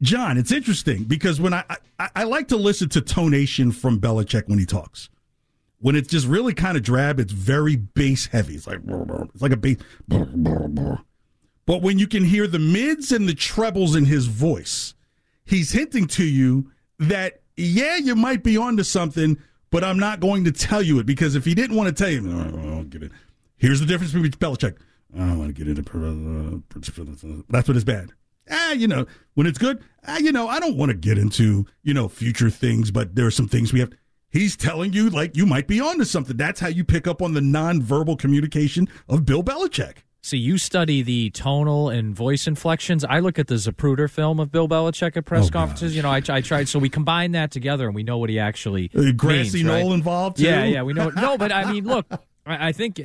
[0.02, 1.64] John, it's interesting because when I,
[2.00, 5.10] I, I like to listen to tonation from Belichick when he talks.
[5.80, 8.56] When it's just really kind of drab, it's very bass heavy.
[8.56, 9.78] It's like it's like a bass.
[11.66, 14.96] But when you can hear the mids and the trebles in his voice,
[15.46, 19.38] he's hinting to you that yeah, you might be onto something,
[19.70, 22.12] but I'm not going to tell you it because if he didn't want to tell
[22.12, 23.12] you, I don't get it.
[23.58, 24.78] Here's the difference between Belichick.
[25.14, 26.64] I don't want to get into
[27.50, 28.12] that's what is bad.
[28.50, 31.66] Ah, you know, when it's good, ah, you know, I don't want to get into
[31.84, 33.92] you know future things, but there are some things we have.
[34.30, 36.36] He's telling you like you might be onto something.
[36.38, 39.98] That's how you pick up on the nonverbal communication of Bill Belichick.
[40.22, 43.06] See, you study the tonal and voice inflections.
[43.06, 45.92] I look at the Zapruder film of Bill Belichick at press Oh, conferences.
[45.92, 45.96] gosh.
[45.96, 46.68] You know, I, I tried.
[46.68, 49.82] So we combine that together, and we know what he actually Uh, grassy means, right?
[49.84, 50.72] knoll involved, Yeah, too?
[50.72, 51.10] yeah, we know.
[51.10, 52.08] No, but I mean, look,
[52.46, 53.00] I, I think,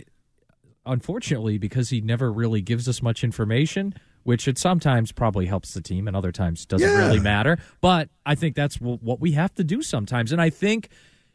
[0.87, 5.81] unfortunately, because he never really gives us much information, which it sometimes probably helps the
[5.81, 6.99] team, and other times doesn't Yeah.
[7.07, 7.59] really matter.
[7.81, 10.89] But I think that's w- what we have to do sometimes, and I think.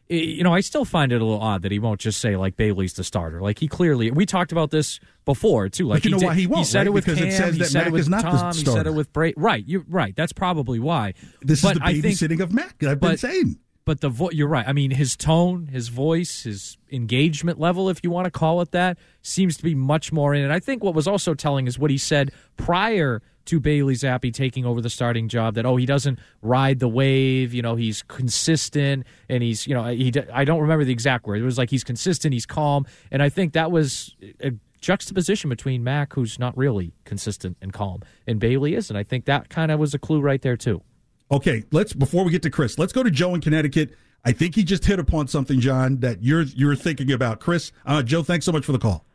[0.07, 2.35] Eh, you know, I still find it a little odd that he won't just say
[2.35, 3.41] like Bailey's the starter.
[3.41, 5.87] Like he clearly, we talked about this before too.
[5.87, 6.85] Like you know did- why he won't, said right?
[6.85, 8.53] it with Because it Cam, says he that said Mac it is not the Tom,
[8.55, 9.33] he said it with Bray.
[9.35, 10.15] Right, You're right.
[10.15, 11.15] That's probably why.
[11.41, 12.75] This but is the I think, babysitting of Mac.
[12.83, 13.57] I've been but- saying.
[13.85, 14.67] But the vo- you're right.
[14.67, 18.71] I mean, his tone, his voice, his engagement level, if you want to call it
[18.71, 20.51] that, seems to be much more in it.
[20.51, 24.65] I think what was also telling is what he said prior to Bailey Zappe taking
[24.65, 25.53] over the starting job.
[25.53, 27.53] That oh, he doesn't ride the wave.
[27.53, 30.11] You know, he's consistent and he's you know he.
[30.33, 31.39] I don't remember the exact word.
[31.39, 34.15] It was like he's consistent, he's calm, and I think that was.
[34.41, 39.03] A, Juxtaposition between Mac, who's not really consistent and calm, and Bailey is, and I
[39.03, 40.83] think that kind of was a clue right there too.
[41.31, 43.95] Okay, let's before we get to Chris, let's go to Joe in Connecticut.
[44.23, 47.39] I think he just hit upon something, John, that you're you're thinking about.
[47.39, 49.05] Chris, uh, Joe, thanks so much for the call.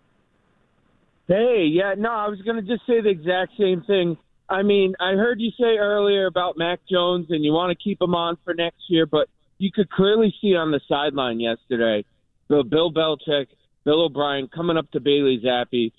[1.28, 4.16] Hey, yeah, no, I was going to just say the exact same thing.
[4.48, 8.02] I mean, I heard you say earlier about Mac Jones and you want to keep
[8.02, 12.04] him on for next year, but you could clearly see on the sideline yesterday,
[12.48, 13.46] Bill, Bill Belichick,
[13.84, 15.92] Bill O'Brien coming up to Bailey Zappe.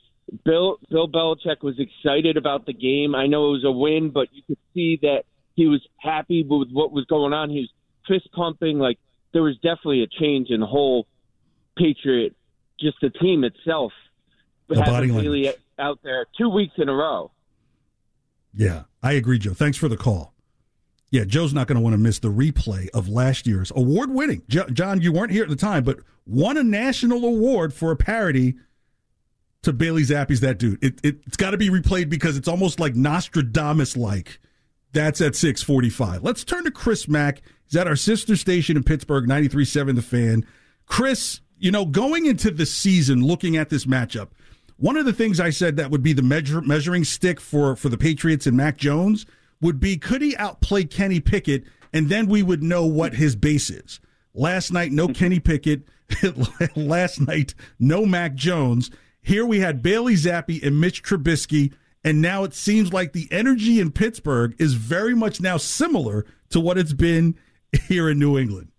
[0.44, 3.16] Bill Bill Belichick was excited about the game.
[3.16, 5.24] I know it was a win, but you could see that
[5.56, 7.50] he was happy with what was going on.
[7.50, 7.70] He was
[8.08, 8.80] fist pumping.
[8.80, 8.98] Like
[9.34, 11.08] there was definitely a change in the whole
[11.78, 12.36] Patriot,
[12.80, 13.92] just the team itself.
[14.68, 15.56] The having body language.
[15.80, 17.32] out there two weeks in a row.
[18.54, 19.54] Yeah, I agree, Joe.
[19.54, 20.34] Thanks for the call.
[21.10, 24.44] Yeah, Joe's not going to want to miss the replay of last year's award winning.
[24.48, 27.98] Jo- John, you weren't here at the time, but won a national award for a
[27.98, 28.56] parody
[29.64, 30.82] to Bailey Zappe's That Dude.
[30.84, 34.40] It, it, it's got to be replayed because it's almost like Nostradamus like.
[34.94, 36.24] That's at 645.
[36.24, 37.42] Let's turn to Chris Mack.
[37.66, 40.46] He's at our sister station in Pittsburgh, 93.7 The Fan.
[40.86, 44.30] Chris, you know, going into the season, looking at this matchup,
[44.78, 47.88] one of the things I said that would be the measure, measuring stick for, for
[47.88, 49.26] the Patriots and Mac Jones
[49.62, 53.70] would be could he outplay Kenny Pickett, and then we would know what his base
[53.70, 54.00] is.
[54.34, 55.84] Last night, no Kenny Pickett.
[56.76, 58.90] Last night, no Mac Jones.
[59.22, 63.80] Here we had Bailey Zappe and Mitch Trubisky, and now it seems like the energy
[63.80, 67.36] in Pittsburgh is very much now similar to what it's been
[67.88, 68.70] here in New England.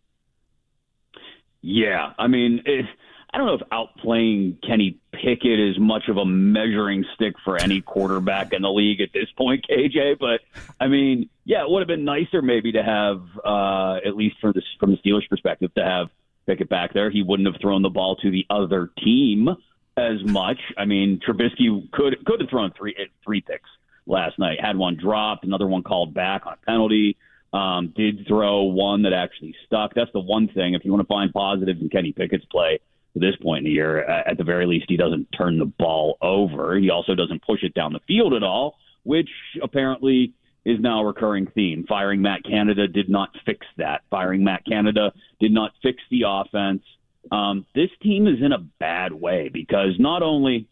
[1.61, 2.87] Yeah, I mean, it,
[3.33, 7.81] I don't know if outplaying Kenny Pickett is much of a measuring stick for any
[7.81, 10.19] quarterback in the league at this point, KJ.
[10.19, 10.41] But
[10.81, 14.53] I mean, yeah, it would have been nicer maybe to have, uh, at least from
[14.53, 16.09] the from the Steelers' perspective, to have
[16.47, 17.11] Pickett back there.
[17.11, 19.49] He wouldn't have thrown the ball to the other team
[19.97, 20.59] as much.
[20.77, 23.69] I mean, Trubisky could could have thrown three three picks
[24.07, 24.61] last night.
[24.61, 27.17] Had one dropped, another one called back on a penalty.
[27.53, 29.95] Um, did throw one that actually stuck.
[29.95, 30.75] That's the one thing.
[30.75, 32.81] If you want to find positives in Kenny Pickett's play
[33.15, 36.17] at this point in the year, at the very least, he doesn't turn the ball
[36.23, 36.79] over.
[36.79, 39.29] He also doesn't push it down the field at all, which
[39.63, 40.33] apparently
[40.65, 41.85] is now a recurring theme.
[41.87, 44.03] Firing Matt Canada did not fix that.
[44.09, 46.83] Firing Matt Canada did not fix the offense.
[47.31, 50.69] Um, this team is in a bad way because not only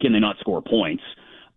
[0.00, 1.02] can they not score points,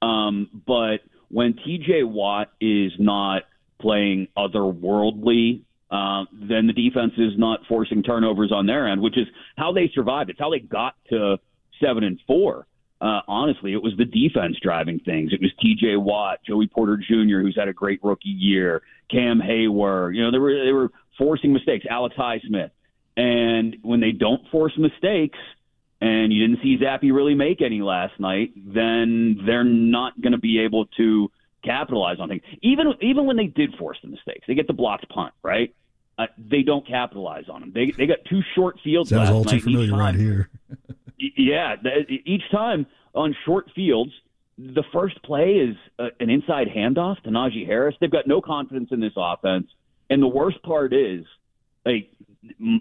[0.01, 0.97] um, but
[1.29, 3.43] when TJ Watt is not
[3.81, 9.27] playing otherworldly, uh, then the defense is not forcing turnovers on their end, which is
[9.57, 10.29] how they survived.
[10.29, 11.37] It's how they got to
[11.79, 12.65] seven and four.
[12.99, 15.33] Uh, honestly, it was the defense driving things.
[15.33, 15.97] It was T.J.
[15.97, 20.15] Watt, Joey Porter Jr., who's had a great rookie year, Cam Heyward.
[20.15, 21.85] You know, they were they were forcing mistakes.
[21.89, 22.71] Alex Highsmith,
[23.15, 25.39] and when they don't force mistakes,
[26.01, 30.37] and you didn't see Zappe really make any last night, then they're not going to
[30.37, 31.31] be able to
[31.63, 32.41] capitalize on things.
[32.61, 35.73] Even even when they did force the mistakes, they get the blocked punt, right?
[36.17, 37.71] Uh, they don't capitalize on them.
[37.73, 40.49] They they got two short fields Sounds last all too familiar around here.
[41.17, 41.75] yeah,
[42.25, 44.11] each time on short fields,
[44.57, 47.95] the first play is uh, an inside handoff to Najee Harris.
[47.99, 49.67] They've got no confidence in this offense,
[50.09, 51.25] and the worst part is,
[51.85, 52.11] like,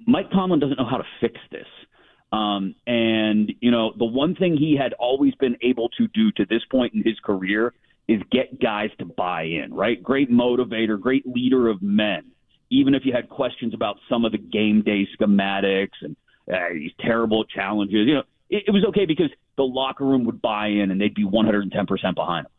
[0.06, 1.66] Mike Tomlin doesn't know how to fix this.
[2.32, 6.46] Um, and you know, the one thing he had always been able to do to
[6.46, 7.74] this point in his career
[8.08, 9.72] is get guys to buy in.
[9.72, 12.24] Right, great motivator, great leader of men.
[12.70, 16.16] Even if you had questions about some of the game day schematics and
[16.52, 20.40] uh, these terrible challenges, you know, it, it was okay because the locker room would
[20.40, 22.52] buy in and they'd be 110% behind him.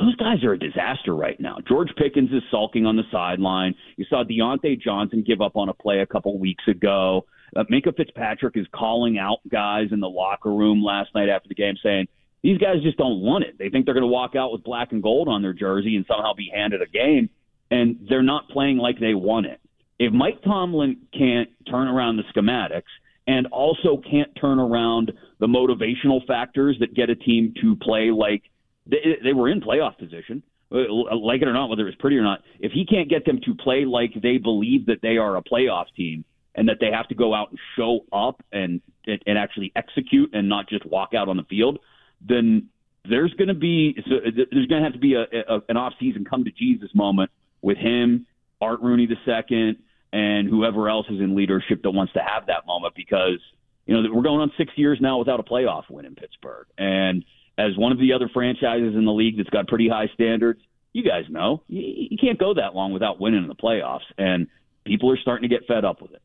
[0.00, 1.58] Those guys are a disaster right now.
[1.68, 3.74] George Pickens is sulking on the sideline.
[3.96, 7.26] You saw Diontae Johnson give up on a play a couple weeks ago.
[7.54, 11.54] Uh, Minkah Fitzpatrick is calling out guys in the locker room last night after the
[11.54, 12.08] game saying,
[12.42, 13.58] these guys just don't want it.
[13.58, 16.06] They think they're going to walk out with black and gold on their jersey and
[16.08, 17.28] somehow be handed a game,
[17.70, 19.60] and they're not playing like they want it.
[19.98, 22.88] If Mike Tomlin can't turn around the schematics
[23.26, 28.42] and also can't turn around the motivational factors that get a team to play like
[28.86, 32.22] they, they were in playoff position, uh, like it or not, whether it's pretty or
[32.22, 35.42] not, if he can't get them to play like they believe that they are a
[35.42, 39.72] playoff team and that they have to go out and show up and and actually
[39.74, 41.78] execute and not just walk out on the field,
[42.20, 42.68] then
[43.08, 45.94] there's going to be so there's going to have to be a, a an off
[45.98, 47.30] season come to Jesus moment
[47.62, 48.26] with him,
[48.60, 49.78] Art Rooney the second,
[50.12, 53.40] and whoever else is in leadership that wants to have that moment because
[53.86, 57.24] you know we're going on six years now without a playoff win in Pittsburgh, and
[57.58, 60.60] as one of the other franchises in the league that's got pretty high standards,
[60.92, 64.48] you guys know you, you can't go that long without winning in the playoffs, and
[64.84, 66.22] people are starting to get fed up with it.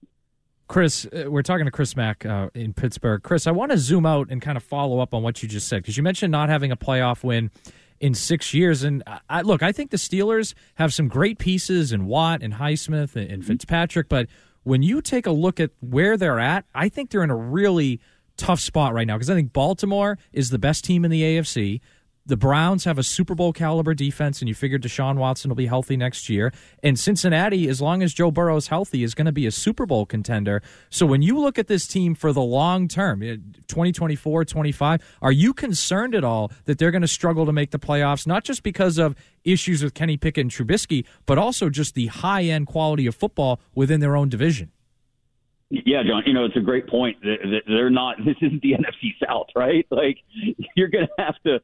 [0.68, 3.22] Chris, uh, we're talking to Chris Mack uh, in Pittsburgh.
[3.22, 5.68] Chris, I want to zoom out and kind of follow up on what you just
[5.68, 7.52] said because you mentioned not having a playoff win
[8.00, 8.84] in six years.
[8.84, 13.16] And I, look, I think the Steelers have some great pieces in Watt and Highsmith
[13.16, 13.48] and, and mm-hmm.
[13.48, 14.28] Fitzpatrick, but
[14.64, 18.02] when you take a look at where they're at, I think they're in a really
[18.38, 21.82] tough spot right now because I think Baltimore is the best team in the AFC
[22.28, 25.68] the Browns have a Super Bowl caliber defense, and you figure Deshaun Watson will be
[25.68, 26.52] healthy next year.
[26.82, 29.86] And Cincinnati, as long as Joe Burrow is healthy, is going to be a Super
[29.86, 30.64] Bowl contender.
[30.90, 33.36] So when you look at this team for the long term, eh,
[33.68, 37.80] 2024, 25, are you concerned at all that they're going to struggle to make the
[37.80, 42.08] playoffs, not just because of issues with Kenny Pickett and Trubisky, but also just the
[42.08, 44.72] high end quality of football within their own division?
[45.86, 47.18] Yeah, John, you know, it's a great point.
[47.68, 49.86] They're not, this isn't the NFC South, right?
[49.90, 50.18] Like,
[50.76, 51.60] you're going to have to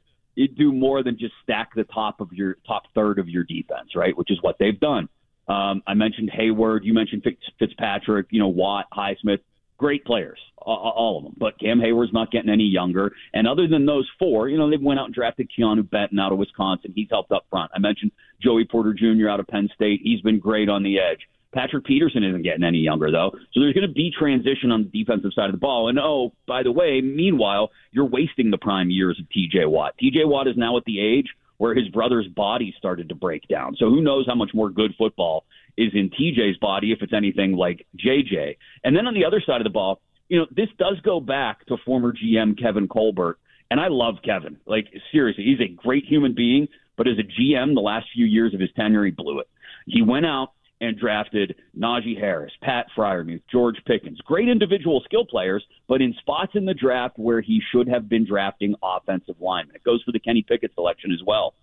[0.58, 4.17] do more than just stack the top of your top third of your defense, right?
[4.17, 5.08] Which is what they've done.
[5.47, 6.80] Um, I mentioned Heyward.
[6.84, 7.26] You mentioned
[7.60, 8.28] Fitzpatrick.
[8.30, 9.39] You know Watt, Highsmith.
[9.78, 11.34] Great players, all of them.
[11.36, 13.13] But Cam Heyward's not getting any younger.
[13.34, 16.32] And other than those four, you know, they went out and drafted Keanu Benton out
[16.32, 16.93] of Wisconsin.
[16.95, 17.71] He's helped up front.
[17.74, 19.28] I mentioned Joey Porter Jr.
[19.28, 20.02] out of Penn State.
[20.04, 21.21] He's been great on the edge.
[21.54, 23.32] Patrick Peterson isn't getting any younger, though.
[23.54, 25.90] So there's going to be transition on the defensive side of the ball.
[25.90, 29.96] And oh, by the way, meanwhile, you're wasting the prime years of TJ Watt.
[30.02, 33.76] TJ Watt is now at the age where his brother's body started to break down.
[33.78, 35.46] So who knows how much more good football
[35.78, 38.58] is in TJ's body if it's anything like JJ.
[38.84, 41.66] And then on the other side of the ball, you know, this does go back
[41.68, 43.38] to former GM Kevin Colbert.
[43.70, 44.58] And I love Kevin.
[44.66, 46.68] Like, seriously, he's a great human being.
[46.98, 49.50] But as a GM, the last few years of his tenure, he blew it.
[49.86, 54.20] He went out and drafted Najee Harris, Pat Freiermuth, George Pickens.
[54.26, 58.26] Great individual skill players, but in spots in the draft where he should have been
[58.26, 59.76] drafting offensive linemen.
[59.76, 61.54] It goes for the Kenny Pickett selection as well.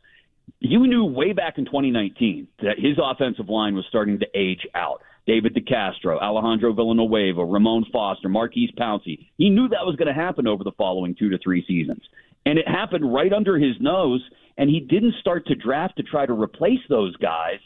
[0.61, 5.03] You knew way back in 2019 that his offensive line was starting to age out.
[5.27, 9.27] David DeCastro, Alejandro Villanueva, Ramon Foster, Maurkice Pouncey.
[9.37, 12.03] He knew that was going to happen over the following two to three seasons.
[12.47, 14.23] And it happened right under his nose,
[14.57, 17.59] and he didn't start to draft to try to replace those guys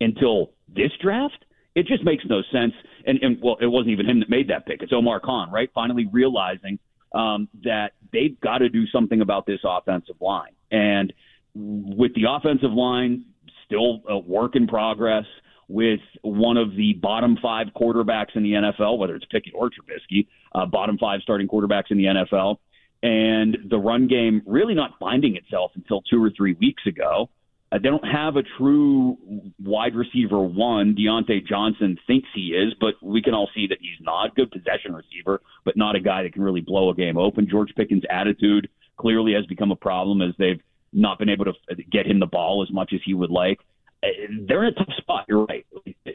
[0.00, 2.72] until this draft, it just makes no sense.
[3.06, 4.82] And, and well, it wasn't even him that made that pick.
[4.82, 5.70] It's Omar Khan, right?
[5.74, 6.78] Finally realizing
[7.12, 10.52] um, that they've got to do something about this offensive line.
[10.70, 11.12] And
[11.54, 13.24] with the offensive line
[13.64, 15.24] still a work in progress,
[15.68, 20.26] with one of the bottom five quarterbacks in the NFL, whether it's Pickett or Trubisky,
[20.54, 22.56] uh, bottom five starting quarterbacks in the NFL,
[23.02, 27.28] and the run game really not finding itself until two or three weeks ago.
[27.70, 29.18] Uh, they don't have a true
[29.62, 30.94] wide receiver one.
[30.94, 34.30] Diontae Johnson thinks he is, but we can all see that he's not.
[34.30, 37.46] A good possession receiver, but not a guy that can really blow a game open.
[37.50, 40.60] George Pickens' attitude clearly has become a problem as they've
[40.92, 41.52] not been able to
[41.90, 43.60] get him the ball as much as he would like.
[44.02, 44.08] Uh,
[44.46, 45.26] they're in a tough spot.
[45.28, 45.66] You're right.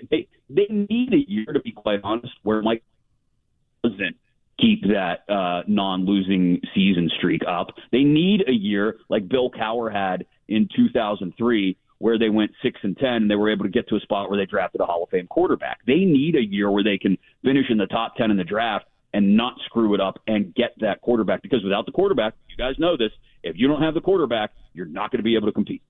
[0.09, 2.83] They they need a year to be quite honest, where Mike
[3.83, 4.17] doesn't
[4.59, 7.67] keep that uh, non-losing season streak up.
[7.91, 12.97] They need a year like Bill Cowher had in 2003 where they went six and
[12.97, 15.03] ten and they were able to get to a spot where they drafted a Hall
[15.03, 15.79] of Fame quarterback.
[15.87, 18.85] They need a year where they can finish in the top ten in the draft
[19.13, 22.75] and not screw it up and get that quarterback because without the quarterback, you guys
[22.77, 23.11] know this,
[23.43, 25.81] if you don't have the quarterback, you're not going to be able to compete.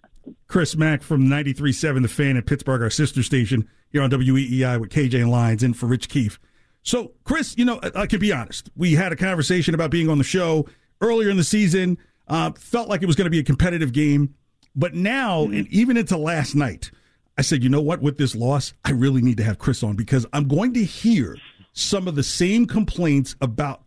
[0.47, 4.89] Chris Mack from 93.7 The Fan in Pittsburgh, our sister station here on WEEI with
[4.89, 6.39] KJ and Lyons in for Rich Keefe.
[6.83, 8.69] So, Chris, you know, I can be honest.
[8.75, 10.67] We had a conversation about being on the show
[11.01, 11.97] earlier in the season.
[12.27, 14.35] Uh, felt like it was going to be a competitive game.
[14.75, 15.53] But now, mm-hmm.
[15.53, 16.91] and even into last night,
[17.37, 18.01] I said, you know what?
[18.01, 21.37] With this loss, I really need to have Chris on because I'm going to hear
[21.73, 23.83] some of the same complaints about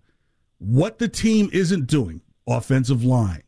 [0.58, 3.42] what the team isn't doing offensive line,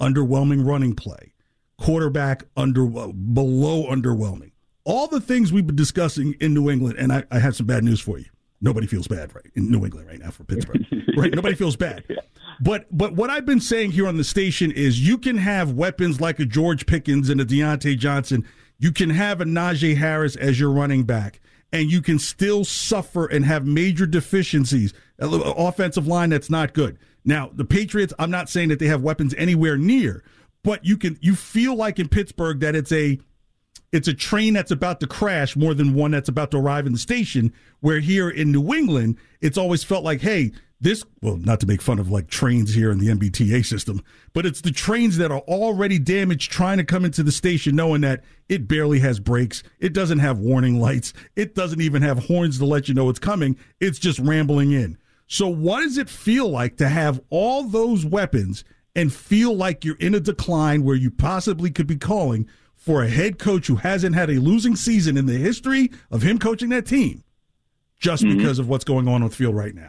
[0.00, 1.32] underwhelming running play,
[1.78, 4.52] quarterback under below underwhelming.
[4.84, 7.84] All the things we've been discussing in New England, and I, I have some bad
[7.84, 8.26] news for you.
[8.64, 10.86] Nobody feels bad right in New England right now for Pittsburgh.
[11.18, 11.32] right?
[11.34, 12.02] Nobody feels bad.
[12.60, 16.20] But but what I've been saying here on the station is you can have weapons
[16.20, 18.46] like a George Pickens and a Diontae Johnson.
[18.78, 21.40] You can have a Najee Harris as your running back,
[21.72, 24.94] and you can still suffer and have major deficiencies.
[25.18, 26.96] Offensive line that's not good.
[27.24, 28.14] Now the Patriots.
[28.20, 30.22] I'm not saying that they have weapons anywhere near,
[30.62, 33.18] but you can you feel like in Pittsburgh that it's a
[33.94, 36.92] it's a train that's about to crash more than one that's about to arrive in
[36.92, 37.52] the station.
[37.78, 41.80] Where here in New England, it's always felt like, hey, this, well, not to make
[41.80, 44.02] fun of like trains here in the MBTA system,
[44.32, 48.00] but it's the trains that are already damaged trying to come into the station knowing
[48.00, 49.62] that it barely has brakes.
[49.78, 51.12] It doesn't have warning lights.
[51.36, 53.56] It doesn't even have horns to let you know it's coming.
[53.78, 54.98] It's just rambling in.
[55.28, 58.64] So, what does it feel like to have all those weapons
[58.96, 62.48] and feel like you're in a decline where you possibly could be calling
[62.84, 66.38] for a head coach who hasn't had a losing season in the history of him
[66.38, 67.24] coaching that team
[67.98, 68.36] just mm-hmm.
[68.36, 69.88] because of what's going on on the field right now.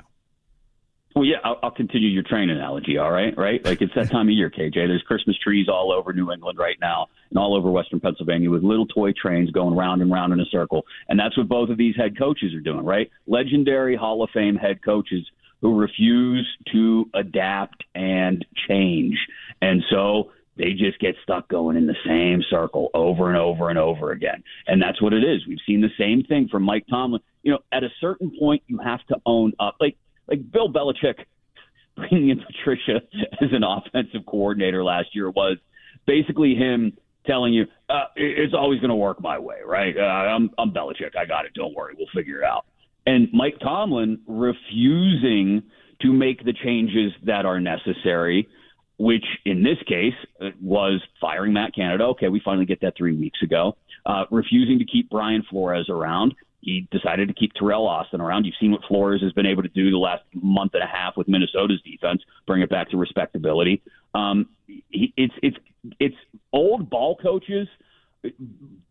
[1.14, 2.98] Well, yeah, I'll, I'll, continue your train analogy.
[2.98, 3.64] All right, right.
[3.64, 4.74] Like it's that time of year, KJ.
[4.74, 8.64] There's Christmas trees all over New England right now, and all over Western Pennsylvania with
[8.64, 10.86] little toy trains going round and round in a circle.
[11.08, 13.10] And that's what both of these head coaches are doing, right?
[13.28, 15.26] Legendary Hall of Fame head coaches
[15.62, 19.18] who refuse to adapt and change,
[19.62, 23.78] and so they just get stuck going in the same circle over and over and
[23.78, 24.44] over again.
[24.68, 25.46] And that's what it is.
[25.48, 27.22] We've seen the same thing from Mike Tomlin.
[27.44, 29.76] You know, at a certain point, you have to own up.
[29.80, 31.26] Like, like Bill Belichick
[31.96, 33.02] bringing in Patricia
[33.42, 35.58] as an offensive coordinator last year was
[36.06, 36.94] basically him
[37.26, 39.96] telling you uh, it's always going to work my way, right?
[39.98, 41.18] Uh, I'm, I'm Belichick.
[41.18, 41.54] I got it.
[41.54, 41.96] Don't worry.
[41.98, 42.66] We'll figure it out.
[43.06, 45.64] And Mike Tomlin refusing
[46.02, 48.48] to make the changes that are necessary
[48.98, 52.06] which in this case uh, was firing Matt Canada.
[52.06, 53.76] Okay, we finally get that three weeks ago.
[54.06, 56.36] Uh, refusing to keep Brian Flores around.
[56.62, 58.46] He decided to keep Teryl Austin around.
[58.46, 61.16] You've seen what Flores has been able to do the last month and a half
[61.16, 63.84] with Minnesota's defense, bring it back to respectability.
[64.16, 65.58] Um, he, it's it's
[66.00, 66.16] it's
[66.52, 67.68] old ball coaches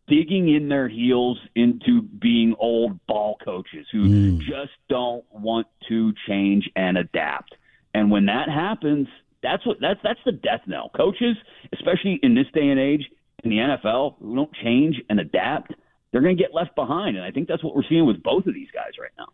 [0.07, 4.39] digging in their heels into being old ball coaches who mm.
[4.41, 7.55] just don't want to change and adapt.
[7.95, 9.09] And when that happens,
[9.45, 10.91] that's what that's that's the death knell.
[10.97, 11.37] Coaches,
[11.73, 13.03] especially in this day and age
[13.45, 15.73] in the NFL, who don't change and adapt,
[16.11, 17.17] they're going to get left behind.
[17.17, 19.27] And I think that's what we're seeing with both of these guys right now.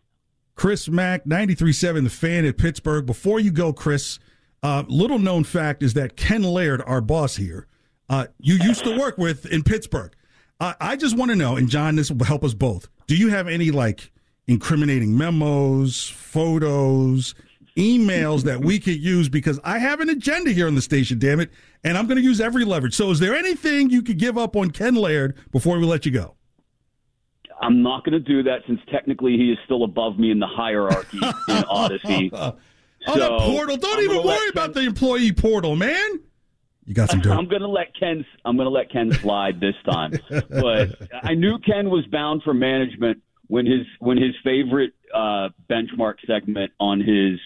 [0.55, 3.05] Chris Mack, 93.7, the fan at Pittsburgh.
[3.05, 4.19] Before you go, Chris,
[4.61, 7.67] uh, little known fact is that Ken Laird, our boss here,
[8.09, 10.13] uh, you used to work with in Pittsburgh.
[10.59, 12.89] Uh, I just want to know, and John, this will help us both.
[13.07, 14.11] Do you have any like
[14.47, 17.33] incriminating memos, photos,
[17.77, 21.39] emails that we could use because I have an agenda here on the station, damn
[21.39, 21.51] it,
[21.83, 22.95] and I'm going to use every leverage.
[22.95, 26.11] So, is there anything you could give up on Ken Laird before we let you
[26.11, 26.35] go?
[27.61, 30.47] I'm not going to do that since technically he is still above me in the
[30.47, 31.23] hierarchy in
[31.65, 32.29] Audacy.
[32.33, 32.57] oh,
[33.05, 33.77] so that portal!
[33.77, 36.19] Don't I'm even worry Ken, about the employee portal, man.
[36.85, 37.31] You got some dirt.
[37.37, 38.25] I'm going to let Ken.
[38.45, 40.13] I'm going to let Ken slide this time.
[40.49, 40.89] but
[41.23, 46.71] I knew Ken was bound for management when his when his favorite uh, benchmark segment
[46.79, 47.39] on his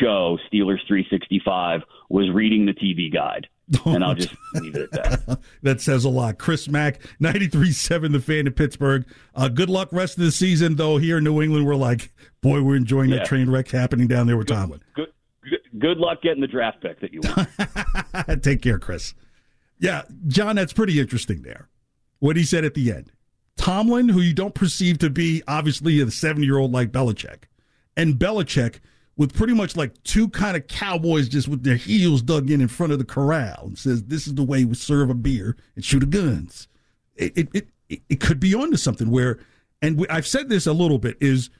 [0.00, 3.48] show, Steelers 365, was reading the TV guide.
[3.84, 5.40] And I'll just leave it at that.
[5.62, 6.38] that says a lot.
[6.38, 9.04] Chris Mack, 93.7, the fan in Pittsburgh.
[9.34, 10.96] Uh, good luck rest of the season, though.
[10.96, 13.18] Here in New England, we're like, boy, we're enjoying yeah.
[13.18, 14.80] that train wreck happening down there with good, Tomlin.
[14.94, 18.42] Good, good, good luck getting the draft pick that you want.
[18.42, 19.12] Take care, Chris.
[19.78, 21.68] Yeah, John, that's pretty interesting there.
[22.20, 23.12] What he said at the end.
[23.56, 27.44] Tomlin, who you don't perceive to be obviously a 70 year old like Belichick,
[27.98, 28.76] and Belichick–
[29.18, 32.68] with pretty much like two kind of cowboys just with their heels dug in in
[32.68, 35.84] front of the corral and says, "This is the way we serve a beer and
[35.84, 36.68] shoot a guns."
[37.16, 39.38] It it it, it could be onto something where,
[39.82, 41.50] and I've said this a little bit is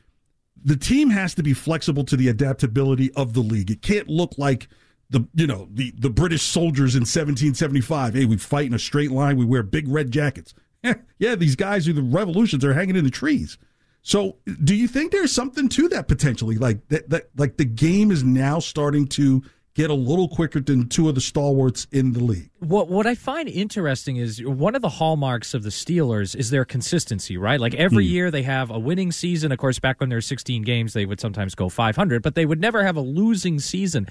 [0.65, 3.71] the team has to be flexible to the adaptability of the league.
[3.71, 4.69] It can't look like
[5.11, 8.15] the you know the the British soldiers in 1775.
[8.15, 9.37] Hey, we fight in a straight line.
[9.37, 10.55] We wear big red jackets.
[11.19, 13.59] yeah, these guys who the revolutions are hanging in the trees.
[14.03, 16.57] So, do you think there's something to that potentially?
[16.57, 19.43] Like that, that like the game is now starting to
[19.79, 22.51] get a little quicker than two of the stalwarts in the league.
[22.59, 26.65] What what I find interesting is one of the hallmarks of the Steelers is their
[26.65, 27.61] consistency, right?
[27.61, 28.11] Like every mm.
[28.11, 29.53] year they have a winning season.
[29.53, 32.45] Of course, back when there were 16 games, they would sometimes go 500, but they
[32.45, 34.09] would never have a losing season.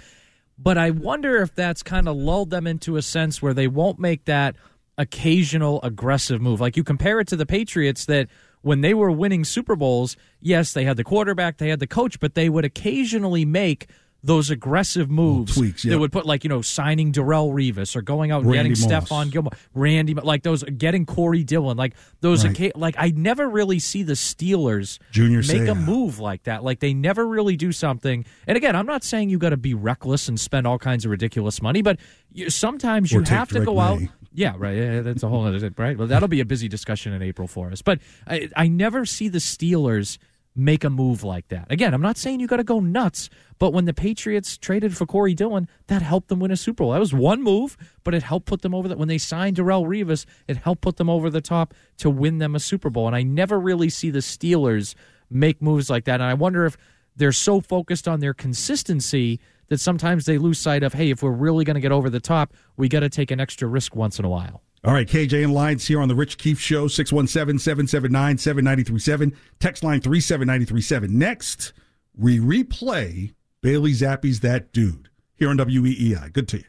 [0.57, 3.99] But I wonder if that's kind of lulled them into a sense where they won't
[3.99, 4.55] make that
[4.97, 6.61] occasional aggressive move.
[6.61, 8.29] Like you compare it to the Patriots that
[8.61, 12.19] when they were winning Super Bowls, yes, they had the quarterback, they had the coach,
[12.19, 13.87] but they would occasionally make
[14.23, 15.91] those aggressive moves tweaks, yeah.
[15.91, 18.89] that would put like you know signing Darrelle Revis or going out and Randy getting
[18.89, 19.09] Moss.
[19.09, 22.45] Stephon Gilmore, Randy, like those getting Corey Dillon, like those.
[22.45, 22.55] Right.
[22.55, 26.63] occa- like I never really see the Steelers Junior make a move like that.
[26.63, 28.25] Like they never really do something.
[28.47, 31.11] And again, I'm not saying you got to be reckless and spend all kinds of
[31.11, 31.99] ridiculous money, but
[32.31, 33.99] you, sometimes you have to Drake go out.
[33.99, 34.09] May.
[34.33, 34.77] Yeah, right.
[34.77, 35.73] Yeah, that's a whole other thing.
[35.77, 35.97] right.
[35.97, 37.81] Well, that'll be a busy discussion in April for us.
[37.81, 40.17] But I, I never see the Steelers
[40.55, 41.71] make a move like that.
[41.71, 45.05] Again, I'm not saying you got to go nuts, but when the Patriots traded for
[45.05, 46.93] Corey Dillon, that helped them win a Super Bowl.
[46.93, 48.97] That was one move, but it helped put them over that.
[48.97, 52.55] When they signed Darrelle Revis, it helped put them over the top to win them
[52.55, 53.05] a Super Bowl.
[53.05, 54.95] And I never really see the Steelers
[55.29, 56.15] make moves like that.
[56.15, 56.75] And I wonder if
[57.15, 59.39] they're so focused on their consistency
[59.69, 62.19] that sometimes they lose sight of, hey, if we're really going to get over the
[62.19, 64.61] top, we got to take an extra risk once in a while.
[64.83, 69.35] All right, KJ and Lyons here on the Rich Keefe Show, 617 779 7937.
[69.59, 71.17] Text line 37937.
[71.17, 71.73] Next,
[72.15, 76.31] we replay Bailey Zappe's That Dude here on WEEI.
[76.31, 76.63] Good to you.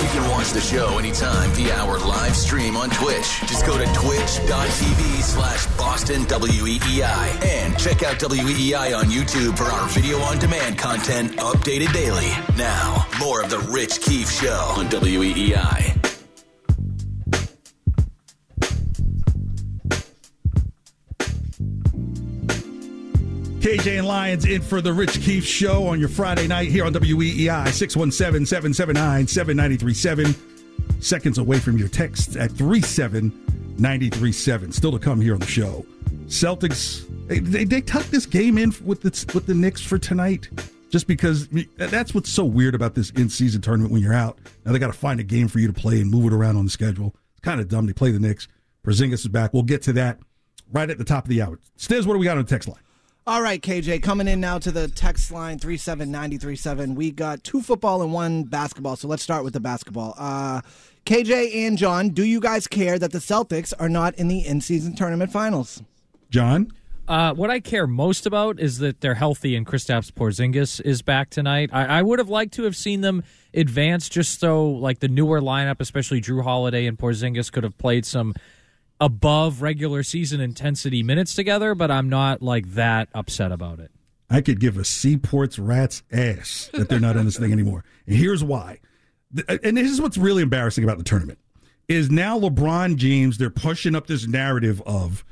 [0.00, 3.40] You can watch the show anytime via our live stream on Twitch.
[3.40, 9.88] Just go to twitch.tv slash Boston WEEI and check out WEEI on YouTube for our
[9.90, 12.30] video on demand content updated daily.
[12.56, 15.99] Now, more of the Rich Keefe Show on WEEI.
[23.60, 26.94] KJ and Lyons in for the Rich Keefe Show on your Friday night here on
[26.94, 30.34] WEEI 617 779 7937.
[31.02, 34.72] Seconds away from your text at 37937.
[34.72, 35.84] Still to come here on the show.
[36.24, 40.48] Celtics, they, they, they tucked this game in with the, with the Knicks for tonight
[40.88, 41.46] just because
[41.76, 44.38] that's what's so weird about this in season tournament when you're out.
[44.64, 46.56] Now they got to find a game for you to play and move it around
[46.56, 47.14] on the schedule.
[47.32, 47.84] It's kind of dumb.
[47.84, 48.48] They play the Knicks.
[48.84, 49.52] Porzingis is back.
[49.52, 50.18] We'll get to that
[50.72, 51.58] right at the top of the hour.
[51.76, 52.80] Stiz, what do we got on the text line?
[53.30, 56.96] All right, KJ, coming in now to the text line 37937.
[56.96, 58.96] We got two football and one basketball.
[58.96, 60.16] So let's start with the basketball.
[60.18, 60.62] Uh,
[61.06, 64.60] KJ and John, do you guys care that the Celtics are not in the in
[64.60, 65.80] season tournament finals?
[66.28, 66.72] John?
[67.06, 71.30] Uh, what I care most about is that they're healthy and Kristaps Porzingis is back
[71.30, 71.70] tonight.
[71.72, 73.22] I, I would have liked to have seen them
[73.54, 78.04] advance just so, like the newer lineup, especially Jrue Holiday and Porzingis, could have played
[78.04, 78.34] some
[79.00, 81.74] above regular season intensity minutes together.
[81.74, 83.90] But I'm not like that upset about it.
[84.28, 87.84] I could give a Seaport's rat's ass that they're not in this thing anymore.
[88.06, 88.78] And here's why.
[89.48, 91.38] Uh, and this is what's really embarrassing about the tournament
[91.90, 95.24] is now LeBron James, they're pushing up this narrative of,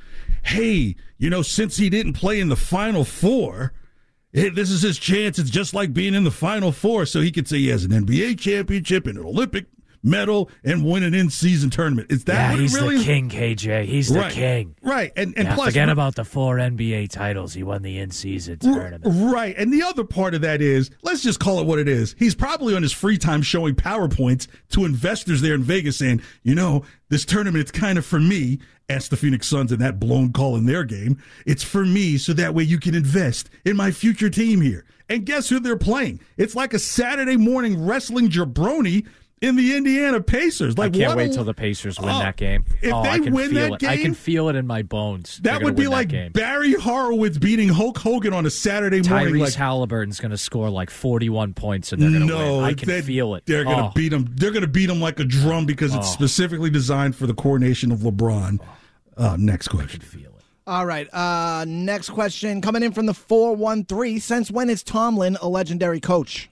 [0.43, 3.73] hey, you know, since he didn't play in the final four,
[4.33, 5.39] this is his chance.
[5.39, 7.07] It's just like being in the final four.
[7.07, 9.67] So he could say he has an NBA championship and an Olympic
[10.03, 12.11] medal and win an in-season tournament.
[12.11, 13.85] Is that yeah, he's really the king, KJ.
[13.87, 14.29] He's Right.
[14.29, 14.75] the king.
[14.83, 15.13] Right.
[15.17, 17.55] And and Yeah, plus forget about the four NBA titles.
[17.55, 19.03] He won the in-season tournament.
[19.07, 19.55] Right.
[19.57, 22.15] And the other part of that is, let's just call it what it is.
[22.19, 26.55] He's probably on his free time showing PowerPoints to investors there in Vegas saying, you
[26.55, 28.59] know, this tournament, it's kind of for me.
[28.91, 31.21] Ask the Phoenix Suns in that blown call in their game.
[31.45, 34.87] It's for me so that way you can invest in my future team here.
[35.11, 36.21] And guess who they're playing?
[36.39, 39.07] It's like a Saturday morning wrestling jabroni
[39.41, 40.77] in the Indiana Pacers.
[40.77, 42.65] Like, I can't what wait a- till the Pacers win Oh, that game.
[42.83, 43.89] if oh, I they can win feel that it.
[43.89, 45.39] I can feel it in my bones.
[45.43, 46.33] That would be like game.
[46.33, 49.35] Barry Horowitz beating Hulk Hogan on a Saturday morning.
[49.35, 52.65] Tyrese like, Halliburton's going to score like 41 points and they're going to no, win.
[52.65, 53.45] I can they- feel it.
[53.47, 53.93] They're going to Oh.
[53.95, 54.27] beat them.
[54.35, 56.13] They're going to beat them like a drum because it's Oh.
[56.13, 58.61] specifically designed for the coronation of LeBron.
[59.17, 60.01] Uh, next question.
[60.67, 61.09] All right.
[61.15, 64.21] Uh, next question coming in from the 413.
[64.21, 66.51] Since when is Tomlin a legendary coach?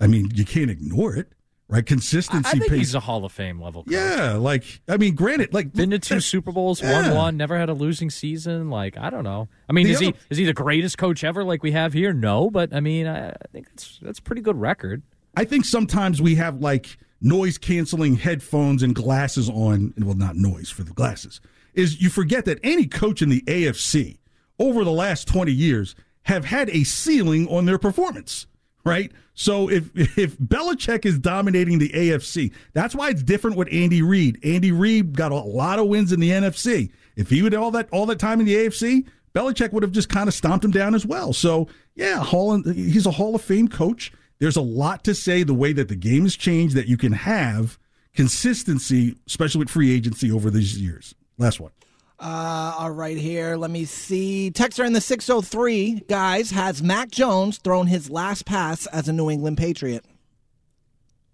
[0.00, 1.28] I mean, you can't ignore it,
[1.70, 1.84] right?
[1.86, 2.48] Consistency.
[2.48, 3.92] I think pays- he's a Hall of Fame level coach.
[3.92, 7.08] yeah, like I mean, granted, like Been to two Super Bowls, Yeah.
[7.08, 8.70] won one, never had a losing season.
[8.70, 9.48] Like I don't know.
[9.68, 12.12] I mean, The is he is he the greatest coach ever like we have here?
[12.12, 15.02] No, but I mean, I, I think that's that's a pretty good record.
[15.36, 19.94] I think sometimes we have like noise canceling headphones and glasses on.
[19.98, 21.40] Well, not noise for the glasses.
[21.74, 24.18] Is you forget that any coach in the AFC
[24.58, 25.94] over the last 20 years
[26.24, 28.46] have had a ceiling on their performance,
[28.84, 29.12] right?
[29.34, 34.38] So if if Belichick is dominating the AFC, that's why it's different with Andy Reid.
[34.44, 36.90] Andy Reid got a lot of wins in the NFC.
[37.16, 40.08] If he would all that all that time in the AFC, Belichick would have just
[40.08, 41.32] kind of stomped him down as well.
[41.32, 44.12] So yeah, Hall, he's a Hall of Fame coach.
[44.38, 47.12] There's a lot to say the way that the game has changed that you can
[47.12, 47.78] have
[48.14, 51.14] consistency, especially with free agency over these years.
[51.38, 51.72] Last one.
[52.20, 53.56] Uh, all right, here.
[53.56, 54.50] Let me see.
[54.54, 59.30] Texter in the 603, guys, has Mac Jones thrown his last pass as a New
[59.30, 60.04] England Patriot?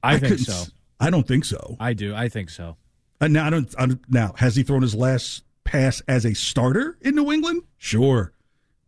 [0.03, 0.65] I, think so.
[1.01, 1.77] I don't think so.
[1.81, 2.15] I do.
[2.15, 2.77] I think so.
[3.21, 4.01] Uh, now, I don't, I don't.
[4.09, 7.63] Now, has he thrown his last pass as a starter in New England?
[7.79, 8.33] Sure,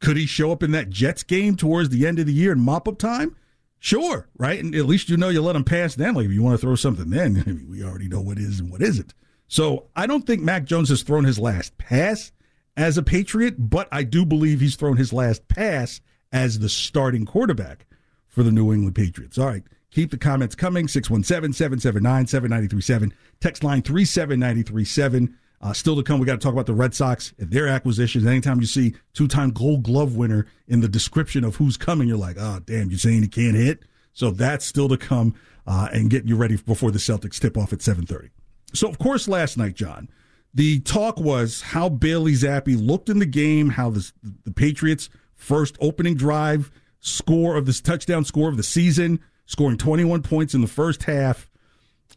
[0.00, 2.60] Could he show up in that Jets game towards the end of the year in
[2.60, 3.34] mop up time?
[3.80, 4.62] Sure, right?
[4.62, 6.14] And at least you know you let him pass then.
[6.14, 8.60] Like if you want to throw something then, I mean, we already know what is
[8.60, 9.14] and what isn't.
[9.48, 12.32] So I don't think Mac Jones has thrown his last pass
[12.76, 17.24] as a Patriot, but I do believe he's thrown his last pass as the starting
[17.24, 17.86] quarterback
[18.26, 19.38] for the New England Patriots.
[19.38, 19.64] All right.
[19.90, 20.86] Keep the comments coming.
[20.86, 23.14] 617 779 7937.
[23.40, 25.36] Text line 37937.
[25.60, 28.26] Uh, still to come, we got to talk about the Red Sox and their acquisitions.
[28.26, 32.36] Anytime you see two-time Gold Glove winner in the description of who's coming, you're like,
[32.38, 33.82] oh, damn, you're saying he can't hit?
[34.12, 35.34] So that's still to come
[35.66, 38.30] uh, and getting you ready before the Celtics tip off at 730.
[38.74, 40.08] So, of course, last night, John,
[40.54, 44.10] the talk was how Bailey Zappe looked in the game, how the,
[44.44, 50.22] the Patriots' first opening drive score of this touchdown score of the season, scoring 21
[50.22, 51.48] points in the first half.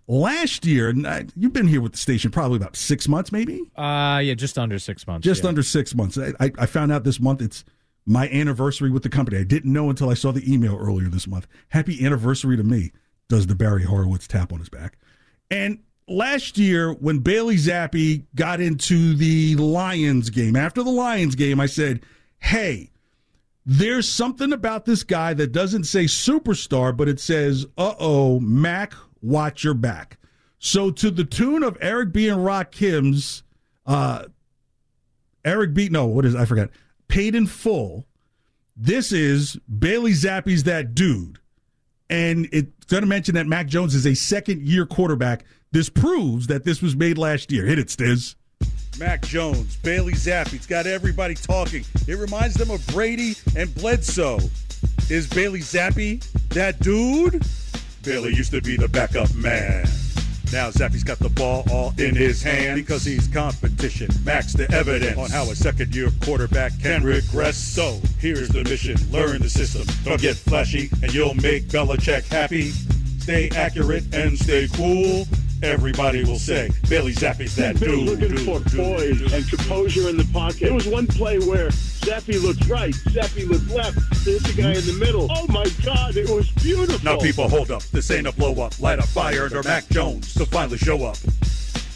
[0.07, 3.61] Last year, and I, you've been here with the station probably about six months, maybe.
[3.77, 5.23] Uh yeah, just under six months.
[5.23, 5.49] Just yeah.
[5.49, 6.17] under six months.
[6.17, 7.63] I, I found out this month it's
[8.05, 9.37] my anniversary with the company.
[9.37, 11.47] I didn't know until I saw the email earlier this month.
[11.69, 12.91] Happy anniversary to me,
[13.29, 14.97] does the Barry Horowitz tap on his back.
[15.49, 21.59] And last year, when Bailey Zappe got into the Lions game, after the Lions game,
[21.59, 22.01] I said,
[22.39, 22.91] hey,
[23.65, 28.93] there's something about this guy that doesn't say superstar, but it says, uh oh, Mac,
[29.21, 30.17] watch your back.
[30.59, 32.27] So, to the tune of Eric B.
[32.27, 33.43] and Rakim's,
[33.85, 34.25] uh,
[35.43, 35.89] Eric B.
[35.89, 36.69] No, what is I forgot.
[37.07, 38.05] Paid in full.
[38.75, 41.39] This is Bailey Zappe's that dude,
[42.09, 45.45] and it's going to mention that Mac Jones is a second year quarterback.
[45.73, 47.65] This proves that this was made last year.
[47.65, 48.35] Hit it, Stiz.
[48.99, 50.53] Mac Jones, Bailey Zappe.
[50.53, 51.85] It's got everybody talking.
[52.09, 54.39] It reminds them of Brady and Bledsoe.
[55.09, 57.45] Is Bailey Zappe that dude?
[58.03, 59.85] Bailey used to be the backup man.
[60.51, 64.09] Now Zappe's got the ball all in his hand because he's competition.
[64.25, 67.55] Max the evidence on how a second year quarterback can regress.
[67.55, 69.87] So here's the mission learn the system.
[70.03, 72.71] Don't get flashy and you'll make Belichick happy.
[73.19, 75.25] Stay accurate and stay cool.
[75.63, 78.05] Everybody will say Bailey Zappe's that dude.
[78.05, 80.61] looking for poise and composure in the pocket.
[80.61, 83.97] There was one play where Zappe looked right, Zappi looked left.
[84.25, 85.27] There's the guy in the middle.
[85.29, 86.99] Oh my God, it was beautiful.
[87.03, 87.83] Now, people, hold up.
[87.83, 88.79] This ain't a blow up.
[88.79, 91.17] Light a fire under Mac Jones to finally show up.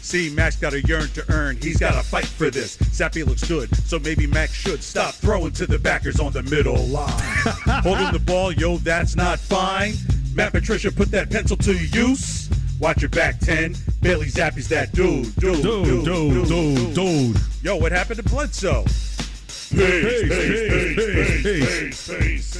[0.06, 1.56] See, Mac's got to yearn to earn.
[1.60, 2.76] He's got to fight for this.
[2.76, 6.80] Zappe looks good, so maybe Mac should stop throwing to the backers on the middle
[6.86, 7.10] line.
[7.82, 9.94] Holding the ball, yo, that's not fine.
[10.36, 12.50] Matt Patricia put that pencil to use.
[12.78, 13.74] Watch your back, 10.
[14.02, 15.34] Bailey Zappe's that dude.
[15.36, 17.36] Dude, dude, dude, dude, dude.
[17.62, 18.84] Yo, what happened to Bledsoe?
[18.84, 22.08] Peace, peace, peace, peace,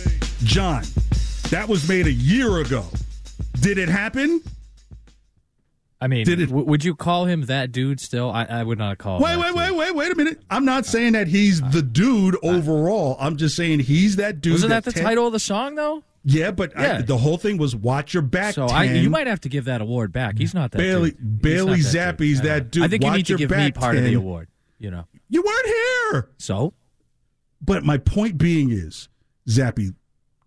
[0.04, 0.34] peace.
[0.42, 0.84] John,
[1.50, 2.86] that was made a year ago.
[3.60, 4.40] Did it happen?
[6.00, 8.30] I mean, Did it- w- would you call him that dude still?
[8.30, 9.22] I, I would not call him.
[9.22, 10.40] Wait, wait, wait, wait, wait a minute.
[10.50, 13.16] I'm not saying that he's the dude uh, overall.
[13.20, 14.52] I'm just saying he's that dude.
[14.54, 16.02] Wasn't that the ten- title of the song though?
[16.28, 18.54] Yeah, but I- the whole thing was watch your back.
[18.54, 20.36] So I, you might have to give that award back.
[20.36, 21.20] He's not that Bailey- dude.
[21.20, 22.50] He's Bailey not that Zappe's dude.
[22.50, 22.82] I that dude.
[22.82, 24.48] I think you Watch need to give me part of the award.
[24.78, 25.04] You know.
[25.28, 25.66] You weren't
[26.12, 26.28] here.
[26.38, 26.74] So
[27.60, 29.08] But my point being is,
[29.48, 29.94] Zappe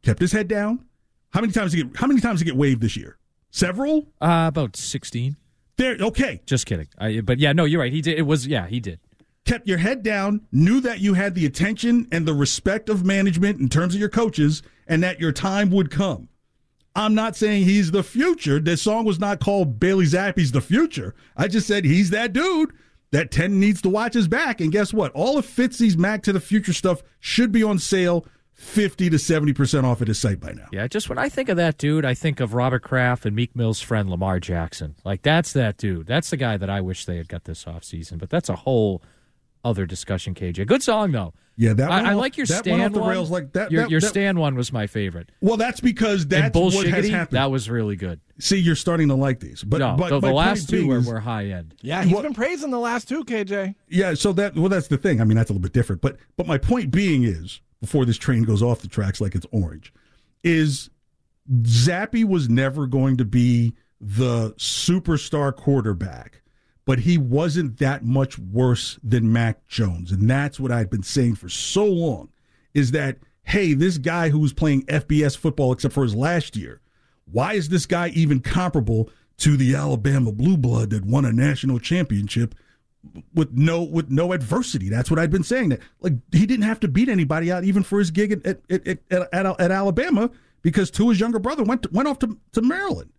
[0.03, 0.85] kept his head down.
[1.31, 1.97] How many times did he get?
[1.97, 3.17] How many times did he get waived this year?
[3.51, 4.07] Several.
[4.21, 5.37] uh, about sixteen.
[5.77, 5.95] There.
[5.99, 6.41] Okay.
[6.45, 6.87] Just kidding.
[6.97, 7.93] I, but yeah, no, you're right.
[7.93, 8.17] He did.
[8.17, 8.99] It was yeah, he did.
[9.45, 13.59] kept your head down, knew that you had the attention and the respect of management
[13.59, 16.27] in terms of your coaches, and that your time would come.
[16.95, 18.59] I'm not saying he's the future.
[18.59, 21.15] This song was not called Bailey Zappe's the future.
[21.37, 22.73] I just said he's that dude
[23.11, 24.59] that 10 needs to watch his back.
[24.59, 25.11] And guess what?
[25.13, 29.85] All of Fitzy's Mac to the Future stuff should be on sale 50 to 70%
[29.85, 30.65] off at his site by now.
[30.73, 33.55] Yeah, just when I think of that dude, I think of Robert Kraft and Meek
[33.55, 34.95] Mill's friend Lamar Jackson.
[35.05, 36.07] Like that's that dude.
[36.07, 38.17] That's the guy that I wish they had got this offseason.
[38.17, 39.01] But that's a whole
[39.63, 40.65] other discussion, KJ.
[40.67, 41.33] Good song though.
[41.55, 43.09] Yeah, that went I, I like your that stand went off the one.
[43.09, 43.69] rails like that.
[43.69, 45.29] Your, that- your that- stand one was my favorite.
[45.41, 47.35] Well, that's because and that's what has happened.
[47.35, 48.21] that was really good.
[48.39, 49.61] See, you're starting to like these.
[49.63, 51.75] But, no, but the, the last point two were, were high end.
[51.81, 53.75] Yeah, he's What- been praising the last two, KJ.
[53.89, 55.19] Yeah, so that well, that's the thing.
[55.19, 56.01] I mean, that's a little bit different.
[56.01, 59.45] But but my point being is, before this train goes off the tracks like it's
[59.51, 59.91] orange,
[60.45, 60.89] is
[61.51, 66.41] Zappe was never going to be the superstar quarterback,
[66.89, 71.35] but he wasn't that much worse than Mac Jones, and that's what I've been saying
[71.35, 72.29] for so long.
[72.73, 76.81] Is that hey, this guy who was playing FBS football except for his last year,
[77.31, 81.77] why is this guy even comparable to the Alabama blue blood that won a national
[81.77, 82.55] championship?
[83.35, 84.89] with no with no adversity.
[84.89, 85.69] That's what I've been saying.
[85.69, 88.87] That like he didn't have to beat anybody out even for his gig at at,
[88.87, 88.99] at,
[89.31, 90.31] at, at, Alabama
[90.63, 93.11] because Tua's younger brother went to, went off to, to Maryland,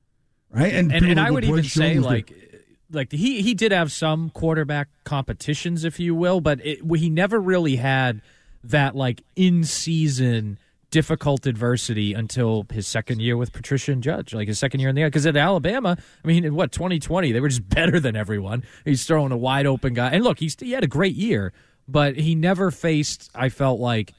[0.51, 0.75] right?
[0.75, 2.50] And and are I would even say like
[2.93, 7.41] like he he did have some quarterback competitions, if you will, but it, he never
[7.41, 8.21] really had
[8.65, 10.59] that like in season
[10.91, 14.97] difficult adversity until his second year with Patricia and Judge, like his second year in
[14.97, 18.65] the because at Alabama, I mean, in what 2020 they were just better than everyone.
[18.85, 21.53] He's throwing a wide open guy, and look, he's he had a great year,
[21.89, 23.31] but he never faced.
[23.35, 24.13] I felt like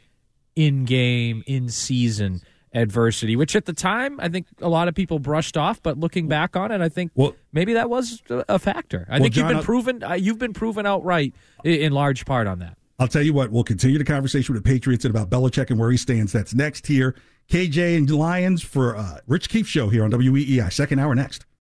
[0.55, 2.41] in game, in season
[2.73, 5.81] adversity, which at the time I think a lot of people brushed off.
[5.81, 9.05] But looking back on it, I think well, maybe that was a factor.
[9.09, 10.03] I well, think you've been proven.
[10.03, 12.77] Uh, you've been proven outright in, in large part on that.
[12.99, 15.79] I'll tell you what, we'll continue the conversation with the Patriots and about Belichick and
[15.79, 16.31] where he stands.
[16.31, 17.15] That's next here.
[17.49, 20.71] KJ and Lyons for uh, Rich Keefe Show here on WEEI.
[20.71, 21.45] Second hour next.